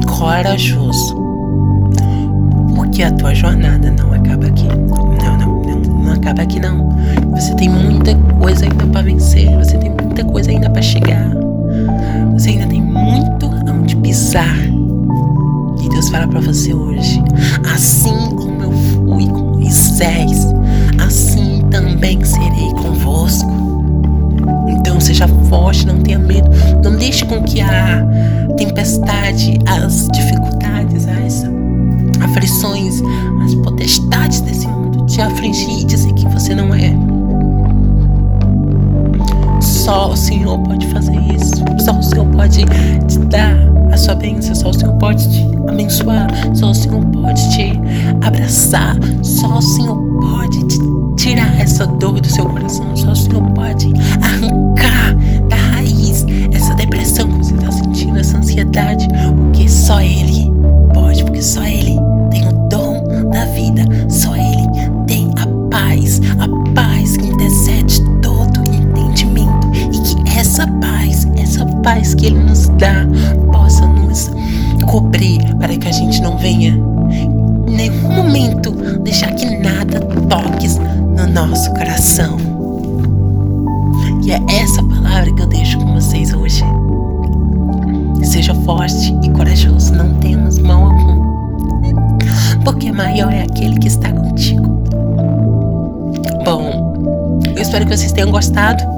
corajoso. 0.07 1.17
Porque 2.75 3.03
a 3.03 3.13
tua 3.13 3.35
jornada 3.35 3.91
não 3.93 4.13
acaba 4.13 4.47
aqui. 4.47 4.69
Não, 4.69 5.39
não, 5.39 5.63
não, 5.63 6.05
não 6.05 6.13
acaba 6.13 6.43
aqui 6.43 6.61
não. 6.61 6.91
Você 7.35 7.55
tem 7.55 7.71
muita 7.71 8.15
coisa 8.39 8.67
ainda 8.67 8.87
para 8.89 9.01
vencer, 9.03 9.49
você 9.57 9.79
tem 9.79 9.91
muita 9.91 10.23
coisa 10.23 10.51
ainda 10.51 10.69
para 10.69 10.83
chegar. 10.83 11.46
Você 12.33 12.51
ainda 12.51 12.67
tem 12.67 12.83
muito 12.83 13.51
onde 13.69 13.97
pisar. 13.97 14.57
E 15.83 15.89
Deus 15.89 16.09
fala 16.09 16.27
para 16.27 16.41
você 16.41 16.75
hoje: 16.75 17.23
assim 17.73 18.35
como 18.35 18.63
eu 18.63 18.73
fui 18.73 19.27
com 19.29 19.53
Moisés, 19.53 20.47
assim 21.05 21.63
também 21.71 22.25
serei 22.25 22.71
convosco. 22.73 23.51
Então 24.69 25.01
seja 25.01 25.29
forte, 25.49 25.87
não 25.87 26.01
tenha 26.01 26.19
medo, 26.19 26.49
não 26.83 26.97
deixe 26.97 27.25
com 27.25 27.43
que 27.43 27.61
a 27.61 28.07
tempestade, 28.57 29.59
as 29.67 30.09
dificuldades, 30.09 31.07
as 31.07 31.45
aflições, 32.23 33.03
as 33.45 33.55
potestades 33.57 34.41
desse 34.41 34.67
mundo 34.67 35.07
te 35.07 35.21
afligir 35.21 35.81
e 35.81 35.85
dizer 35.85 36.13
que 36.15 36.29
você 36.29 36.55
não 36.55 36.75
é. 36.75 37.16
Só 39.87 40.11
o 40.11 40.17
Senhor 40.17 40.59
pode 40.65 40.85
fazer 40.89 41.17
isso. 41.33 41.65
Só 41.79 41.97
o 41.97 42.03
Senhor 42.03 42.27
pode 42.27 42.65
te 43.07 43.19
dar 43.21 43.55
a 43.93 43.97
sua 43.97 44.17
bênção. 44.17 44.53
Só 44.53 44.71
o 44.71 44.75
Senhor 44.75 44.93
pode 44.95 45.31
te 45.31 45.47
abençoar. 45.69 46.27
Só 46.57 46.73
o 46.73 46.75
Senhor 46.75 47.05
pode 47.05 47.51
te 47.51 47.73
abraçar. 48.21 48.97
Só 49.23 49.59
o 49.59 49.63
Senhor 49.63 49.97
pode 50.21 50.67
te 50.67 50.79
tirar 51.17 51.61
essa 51.61 51.87
dor 51.87 52.21
do 52.21 52.29
seu 52.29 52.47
coração. 52.47 52.97
Só 52.97 53.13
o 53.13 53.15
Senhor 53.15 53.49
pode 53.53 53.93
arrancar 54.23 55.15
da 55.49 55.55
raiz 55.55 56.27
essa 56.51 56.75
depressão 56.75 57.29
que 57.29 57.45
você 57.45 57.55
está 57.55 57.71
sentindo, 57.71 58.19
essa 58.19 58.39
ansiedade. 58.39 59.07
Porque 59.37 59.69
só 59.69 60.01
Ele 60.01 60.51
pode, 60.93 61.23
porque 61.23 61.43
só 61.43 61.63
Ele 61.63 61.97
tem 62.33 62.49
o 62.49 62.53
dom 62.69 63.05
da 63.31 63.45
vida. 63.45 63.85
Só 64.11 64.35
Ele 64.35 64.67
tem 65.07 65.31
a 65.37 65.47
paz, 65.71 66.21
a 66.41 66.73
paz 66.75 67.17
que 67.17 67.29
intercede 67.29 68.03
todo 68.21 68.66
essa 70.37 70.67
paz, 70.67 71.27
essa 71.37 71.65
paz 71.83 72.15
que 72.15 72.27
Ele 72.27 72.39
nos 72.39 72.69
dá, 72.71 73.07
possa 73.51 73.87
nos 73.87 74.31
cobrir 74.87 75.43
para 75.57 75.77
que 75.77 75.89
a 75.89 75.93
gente 75.93 76.21
não 76.21 76.37
venha 76.37 76.79
em 77.67 77.75
nenhum 77.75 78.13
momento 78.13 78.71
deixar 79.03 79.33
que 79.33 79.47
nada 79.59 80.01
toque 80.29 80.69
no 81.17 81.27
nosso 81.27 81.71
coração. 81.71 82.37
E 84.23 84.33
é 84.33 84.41
essa 84.49 84.83
palavra 84.83 85.33
que 85.33 85.43
eu 85.43 85.47
deixo 85.47 85.79
com 85.79 85.95
vocês 85.95 86.35
hoje. 86.35 86.63
Seja 88.23 88.55
forte 88.55 89.17
e 89.23 89.31
corajoso, 89.31 89.95
não 89.95 90.15
temos 90.15 90.59
mão 90.59 90.87
alguma. 90.87 91.27
Porque 92.63 92.93
maior 92.93 93.33
é 93.33 93.43
aquele 93.43 93.79
que 93.79 93.89
está 93.89 94.13
contigo. 94.13 94.83
Bom, 96.45 97.41
eu 97.55 97.63
espero 97.63 97.87
que 97.87 97.97
vocês 97.97 98.13
tenham 98.13 98.31
gostado. 98.31 98.96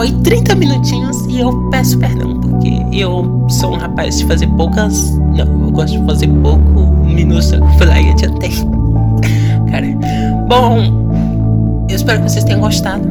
Foi 0.00 0.10
30 0.10 0.54
minutinhos 0.54 1.26
e 1.26 1.40
eu 1.40 1.52
peço 1.70 1.98
perdão, 1.98 2.40
porque 2.40 2.72
eu 2.90 3.44
sou 3.50 3.74
um 3.74 3.76
rapaz 3.76 4.16
de 4.16 4.24
fazer 4.24 4.46
poucas. 4.46 5.10
Não, 5.36 5.66
eu 5.66 5.70
gosto 5.70 6.00
de 6.00 6.06
fazer 6.06 6.26
pouco 6.26 6.80
minutos. 7.04 7.52
Eu 7.52 7.62
adiantei. 7.62 8.50
Cara, 9.70 9.86
bom, 10.48 11.84
eu 11.86 11.94
espero 11.94 12.22
que 12.22 12.30
vocês 12.30 12.44
tenham 12.44 12.62
gostado. 12.62 13.06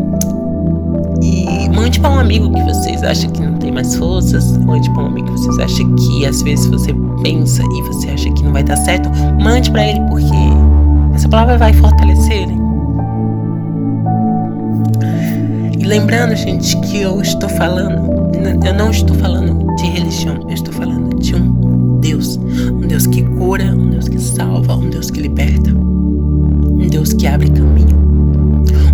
E 1.21 1.69
mande 1.69 1.99
para 1.99 2.09
um 2.09 2.17
amigo 2.17 2.51
que 2.51 2.63
vocês 2.63 3.03
acham 3.03 3.29
que 3.29 3.41
não 3.41 3.53
tem 3.59 3.71
mais 3.71 3.93
forças. 3.93 4.57
Mande 4.57 4.89
para 4.89 5.03
um 5.03 5.07
amigo 5.09 5.27
que 5.27 5.33
vocês 5.33 5.59
acham 5.59 5.95
que 5.95 6.25
às 6.25 6.41
vezes 6.41 6.65
você 6.65 6.91
pensa 7.21 7.61
e 7.61 7.81
você 7.83 8.09
acha 8.09 8.31
que 8.31 8.43
não 8.43 8.51
vai 8.51 8.63
dar 8.63 8.77
certo. 8.77 9.11
Mande 9.39 9.69
para 9.69 9.85
ele 9.85 10.01
porque 10.09 10.33
essa 11.13 11.29
palavra 11.29 11.55
vai 11.55 11.71
fortalecer 11.71 12.33
ele. 12.33 12.58
Lembrando, 15.89 16.35
gente, 16.35 16.79
que 16.81 17.01
eu 17.01 17.19
estou 17.19 17.49
falando, 17.49 18.31
eu 18.63 18.73
não 18.75 18.91
estou 18.91 19.15
falando 19.15 19.75
de 19.75 19.87
religião, 19.87 20.39
eu 20.47 20.53
estou 20.53 20.71
falando 20.71 21.17
de 21.19 21.35
um 21.35 21.99
Deus. 21.99 22.37
Um 22.37 22.87
Deus 22.87 23.07
que 23.07 23.23
cura, 23.23 23.65
um 23.65 23.89
Deus 23.89 24.07
que 24.07 24.19
salva, 24.21 24.75
um 24.75 24.87
Deus 24.87 25.09
que 25.09 25.19
liberta, 25.19 25.71
um 25.71 26.87
Deus 26.87 27.11
que 27.13 27.25
abre 27.25 27.49
caminho. 27.49 27.97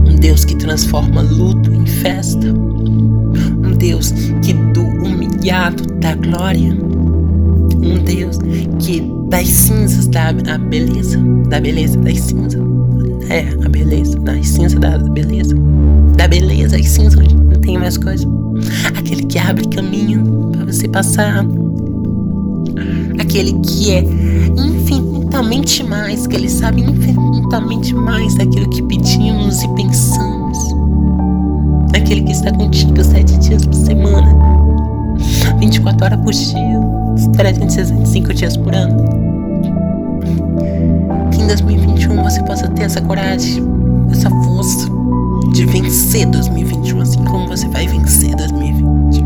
Um 0.07 0.15
Deus 0.15 0.45
que 0.45 0.55
transforma 0.55 1.21
luto 1.21 1.73
em 1.73 1.85
festa. 1.85 2.47
Um 2.47 3.71
Deus 3.77 4.11
que 4.41 4.53
do 4.53 4.81
humilhado 4.81 5.83
dá 5.99 6.15
glória. 6.15 6.73
Um 6.73 8.03
Deus 8.05 8.37
que 8.79 9.03
das 9.27 9.49
cinzas 9.49 10.07
dá 10.07 10.29
a 10.29 10.57
beleza. 10.57 11.19
Da 11.49 11.59
beleza 11.59 11.99
das 11.99 12.19
cinzas. 12.21 12.61
É, 13.29 13.49
a 13.65 13.69
beleza. 13.69 14.17
Das 14.19 14.47
cinzas 14.47 14.79
da 14.79 14.97
beleza. 14.97 15.55
Da 16.15 16.27
beleza 16.27 16.77
das 16.77 16.87
cinzas. 16.87 17.27
Não 17.33 17.59
tem 17.61 17.77
mais 17.77 17.97
coisa. 17.97 18.25
Aquele 18.97 19.23
que 19.23 19.37
abre 19.37 19.67
caminho 19.67 20.51
para 20.51 20.65
você 20.65 20.87
passar. 20.87 21.45
Aquele 23.19 23.53
que 23.59 23.91
é 23.91 24.03
infinitamente 24.57 25.83
mais, 25.83 26.25
que 26.27 26.35
Ele 26.35 26.49
sabe 26.49 26.81
infinitamente 26.81 27.93
mais 27.93 28.35
daquilo 28.35 28.69
que 28.69 28.81
pedimos 28.83 29.61
e 29.63 29.67
pensamos. 29.69 30.57
Aquele 31.95 32.21
que 32.21 32.31
está 32.31 32.51
contigo 32.51 33.03
sete 33.03 33.37
dias 33.39 33.65
por 33.65 33.73
semana, 33.73 34.35
24 35.59 36.05
horas 36.05 36.19
por 36.19 36.33
dia, 36.33 37.31
365 37.33 38.33
dias 38.33 38.57
por 38.57 38.75
ano. 38.75 39.05
Que 41.31 41.41
em 41.41 41.47
2021 41.47 42.23
você 42.23 42.43
possa 42.43 42.67
ter 42.69 42.83
essa 42.83 43.01
coragem, 43.01 43.63
essa 44.11 44.29
força 44.29 44.94
de 45.55 45.65
vencer 45.67 46.25
2021, 46.25 46.99
assim 46.99 47.23
como 47.23 47.47
você 47.47 47.65
vai 47.69 47.87
vencer 47.87 48.35
2020. 48.35 49.25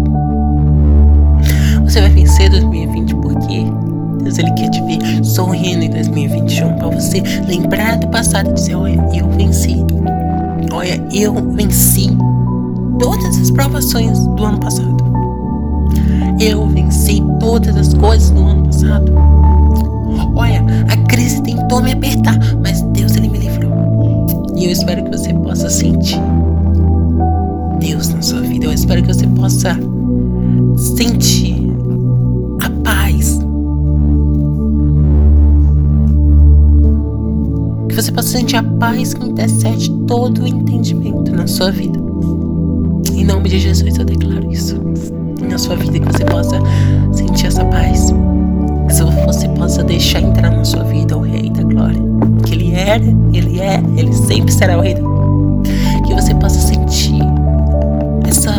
Você 1.83 2.01
vai 2.01 2.09
vencer 2.11 2.51
2020 2.51 3.15
porque 3.15 3.65
Deus 4.21 4.37
ele 4.37 4.51
quer 4.51 4.69
te 4.69 4.79
ver 4.83 5.25
sorrindo 5.25 5.85
em 5.85 5.89
2021 5.89 6.75
para 6.75 6.89
você 6.89 7.23
lembrar 7.47 7.97
do 7.97 8.07
passado 8.09 8.51
e 8.51 8.53
dizer: 8.53 8.75
Olha, 8.75 9.03
eu 9.11 9.27
venci. 9.31 9.83
Olha, 10.71 11.03
eu 11.11 11.33
venci 11.53 12.15
todas 12.99 13.35
as 13.39 13.49
provações 13.49 14.19
do 14.19 14.45
ano 14.45 14.59
passado. 14.59 14.97
Eu 16.39 16.67
venci 16.67 17.23
todas 17.39 17.75
as 17.75 17.91
coisas 17.95 18.29
do 18.29 18.45
ano 18.45 18.65
passado. 18.65 19.11
Olha, 20.35 20.63
a 20.91 20.97
crise 21.07 21.41
tentou 21.41 21.81
me 21.81 21.91
apertar, 21.91 22.37
mas 22.61 22.83
Deus 22.83 23.15
ele 23.15 23.29
me 23.29 23.39
livrou. 23.39 23.68
E 24.59 24.65
eu 24.65 24.71
espero 24.71 25.03
que 25.05 25.11
você 25.17 25.33
possa 25.33 25.69
sentir 25.69 26.19
Deus 27.79 28.09
na 28.09 28.21
sua 28.21 28.41
vida. 28.41 28.65
Eu 28.65 28.73
espero 28.73 29.01
que 29.01 29.07
você 29.07 29.25
possa 29.27 29.77
sentir 30.77 31.55
a 32.61 32.69
paz 32.83 33.39
você 38.01 38.13
possa 38.13 38.29
sentir 38.29 38.55
a 38.55 38.63
paz 38.63 39.13
que 39.13 39.25
intercede 39.25 39.91
todo 40.07 40.43
o 40.43 40.47
entendimento 40.47 41.33
na 41.33 41.45
sua 41.45 41.69
vida. 41.69 41.99
Em 43.13 43.25
nome 43.25 43.49
de 43.49 43.59
Jesus 43.59 43.97
eu 43.97 44.05
declaro 44.05 44.49
isso 44.49 44.81
na 45.41 45.57
sua 45.57 45.75
vida, 45.75 45.99
que 45.99 46.05
você 46.05 46.23
possa 46.23 46.61
possa 49.59 49.83
deixar 49.83 50.21
entrar 50.21 50.49
na 50.49 50.63
sua 50.63 50.83
vida 50.85 51.17
o 51.17 51.21
Rei 51.21 51.49
da 51.49 51.63
Glória. 51.63 52.01
Que 52.45 52.55
Ele 52.55 52.73
era, 52.73 53.03
Ele 53.33 53.59
é, 53.59 53.83
Ele 53.97 54.13
sempre 54.13 54.51
será 54.51 54.77
o 54.77 54.81
Rei 54.81 54.95
da 54.95 55.01
Glória. 55.01 55.63
Que 56.07 56.13
você 56.15 56.33
possa 56.35 56.59
sentir 56.59 57.21
essa 58.25 58.53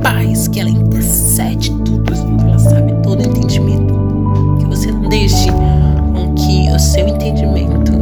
paz 0.00 0.46
que 0.48 0.60
ela 0.60 0.70
intercede 0.70 1.72
tudo, 1.84 2.14
ela 2.46 2.58
sabe 2.58 2.92
todo 3.02 3.20
entendimento. 3.20 3.94
Que 4.60 4.66
você 4.66 4.92
não 4.92 5.08
deixe 5.08 5.50
com 5.50 6.32
que 6.34 6.70
o 6.70 6.78
seu 6.78 7.08
entendimento 7.08 7.92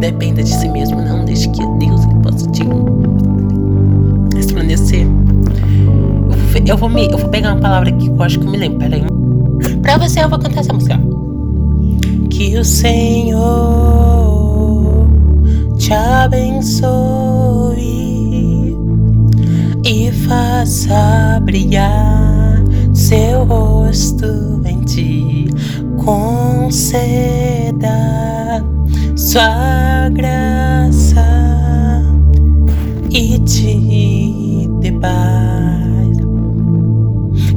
dependa 0.00 0.42
de 0.42 0.50
si 0.50 0.68
mesmo, 0.68 1.00
não 1.02 1.24
deixe 1.26 1.48
que 1.50 1.64
Deus 1.78 2.00
possa 2.22 2.50
te 2.50 2.62
resplandecer. 4.34 5.06
Eu 6.66 6.76
vou, 6.76 6.88
me, 6.88 7.06
eu 7.10 7.18
vou 7.18 7.28
pegar 7.28 7.52
uma 7.52 7.60
palavra 7.60 7.90
aqui 7.90 8.08
que 8.08 8.10
eu 8.10 8.22
acho 8.22 8.40
que 8.40 8.46
eu 8.46 8.50
me 8.50 8.56
lembro. 8.56 8.78
Peraí. 8.78 9.21
Pra 9.82 9.98
você 9.98 10.22
eu 10.22 10.28
vou 10.28 10.38
cantar 10.38 10.60
essa 10.60 10.72
música. 10.72 10.98
Que 12.30 12.56
o 12.56 12.64
Senhor 12.64 13.42
te 15.76 15.92
abençoe 15.92 17.82
e 19.84 20.12
faça 20.26 21.40
brilhar 21.42 22.62
seu 22.94 23.44
rosto 23.44 24.62
em 24.64 24.80
ti. 24.82 25.46
Conceda 26.04 27.88
sua 29.16 30.08
graça 30.10 31.24
e 33.10 33.38
te 33.40 34.68
dê 34.80 34.92
paz. 34.92 36.16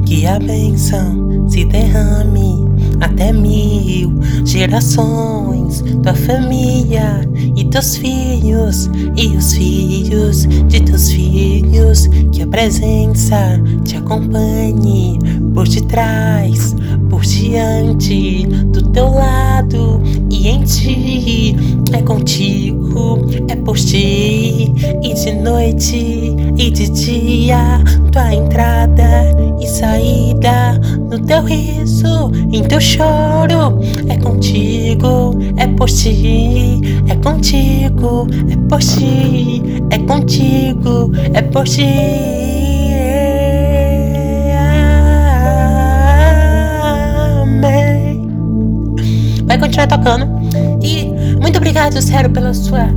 Que 0.04 0.26
a 0.26 0.38
bênção 0.38 1.25
se 1.48 1.64
derrame 1.64 2.66
até 3.00 3.32
mil 3.32 4.12
gerações, 4.44 5.82
tua 6.02 6.14
família 6.14 7.28
e 7.56 7.64
teus 7.64 7.96
filhos 7.96 8.90
e 9.16 9.36
os 9.36 9.54
filhos 9.54 10.46
de 10.68 10.80
teus 10.80 11.10
filhos, 11.10 11.55
que 12.32 12.42
a 12.42 12.46
presença 12.46 13.60
te 13.84 13.96
acompanhe 13.96 15.18
por 15.54 15.66
detrás, 15.66 16.76
por 17.08 17.22
diante, 17.22 18.46
do 18.66 18.82
teu 18.90 19.08
lado 19.10 20.02
e 20.30 20.48
em 20.48 20.62
ti. 20.64 21.56
É 21.92 22.02
contigo, 22.02 23.26
é 23.48 23.56
por 23.56 23.76
ti, 23.76 24.72
e 25.02 25.14
de 25.14 25.32
noite 25.32 26.34
e 26.58 26.70
de 26.70 26.88
dia, 26.90 27.82
tua 28.12 28.34
entrada 28.34 29.34
e 29.60 29.66
saída, 29.66 30.78
no 31.10 31.18
teu 31.20 31.42
riso, 31.42 32.30
em 32.52 32.62
teu 32.64 32.80
choro. 32.80 33.80
É 34.08 34.16
contigo, 34.18 35.38
é 35.56 35.66
por 35.66 35.88
ti, 35.88 36.80
é 37.08 37.14
contigo, 37.16 38.26
é 38.50 38.56
por 38.68 38.80
ti, 38.80 39.62
é 39.90 39.98
contigo, 39.98 41.12
é 41.32 41.42
por 41.42 41.64
ti. 41.64 41.85
Vai 49.46 49.58
continuar 49.58 49.86
tocando. 49.86 50.26
E 50.82 51.04
muito 51.40 51.56
obrigado, 51.56 52.00
sério, 52.02 52.30
pela 52.30 52.52
sua 52.52 52.88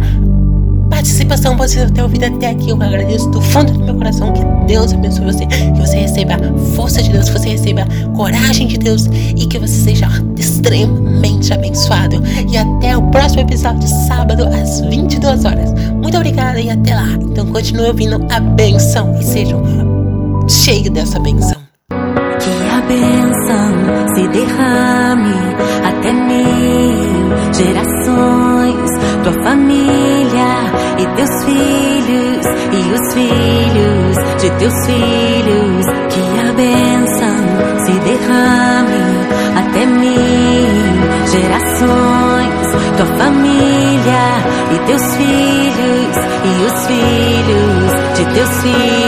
participação, 1.00 1.56
por 1.56 1.68
você 1.68 1.90
ter 1.90 2.02
ouvido 2.02 2.26
até 2.26 2.50
aqui. 2.50 2.70
Eu 2.70 2.82
agradeço 2.82 3.30
do 3.30 3.42
fundo 3.42 3.72
do 3.72 3.84
meu 3.86 3.96
coração. 3.96 4.34
Que 4.34 4.44
Deus 4.68 4.92
abençoe 4.92 5.26
você. 5.26 5.46
Que 5.46 5.80
você 5.80 5.98
receba 5.98 6.38
força 6.76 7.02
de 7.02 7.10
Deus, 7.10 7.30
que 7.30 7.40
você 7.40 7.50
receba 7.50 7.88
coragem 8.16 8.68
de 8.68 8.78
Deus 8.78 9.06
e 9.06 9.46
que 9.48 9.58
você 9.58 9.74
seja 9.74 10.08
extremamente 10.38 11.54
abençoado. 11.54 12.22
E 12.52 12.58
até 12.58 12.98
o 12.98 13.02
próximo 13.12 13.42
episódio, 13.42 13.88
sábado, 14.08 14.46
às 14.48 14.82
22 14.82 15.46
horas. 15.46 15.74
Muito 15.94 16.18
obrigada 16.18 16.60
e 16.60 16.70
até 16.70 16.94
lá. 16.94 17.08
Então 17.22 17.48
continue 17.48 17.88
ouvindo 17.88 18.26
a 18.30 18.40
benção 18.42 19.18
e 19.20 19.24
sejam 19.24 19.64
cheios 20.50 20.90
dessa 20.90 21.18
benção. 21.20 21.58
Que 21.90 22.50
a 22.70 22.82
benção 22.82 24.16
se 24.16 24.28
derrame 24.28 25.34
até 25.82 26.12
mil 26.12 27.49
gerações, 27.60 28.90
tua 29.24 29.44
família 29.44 30.52
e 30.98 31.06
teus 31.16 31.44
filhos 31.44 32.46
e 32.72 32.94
os 32.94 33.14
filhos 33.14 34.18
de 34.42 34.50
teus 34.52 34.86
filhos, 34.86 35.86
que 36.10 36.24
a 36.40 36.54
bênção 36.54 37.38
se 37.86 37.92
derrame 38.00 39.10
até 39.58 39.86
mil 39.86 40.70
gerações, 41.28 42.68
tua 42.96 43.06
família 43.18 44.26
e 44.72 44.80
teus 44.88 45.16
filhos 45.16 46.16
e 46.46 46.66
os 46.66 46.88
filhos 46.88 47.92
de 48.16 48.24
teus 48.34 48.62
filhos, 48.62 48.99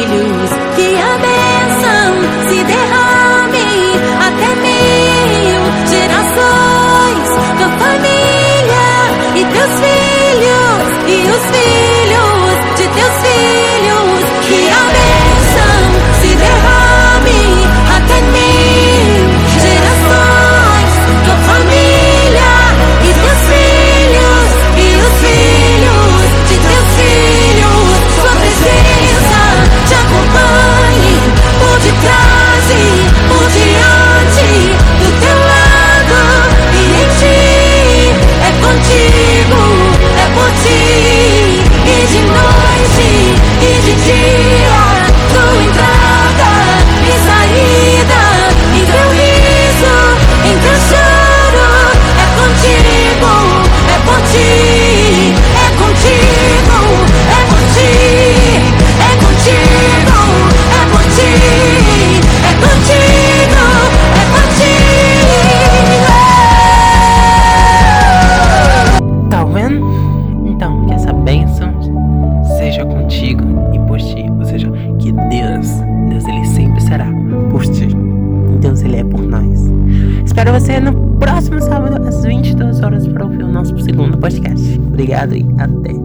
sábado 85.61 85.91
às 85.91 86.00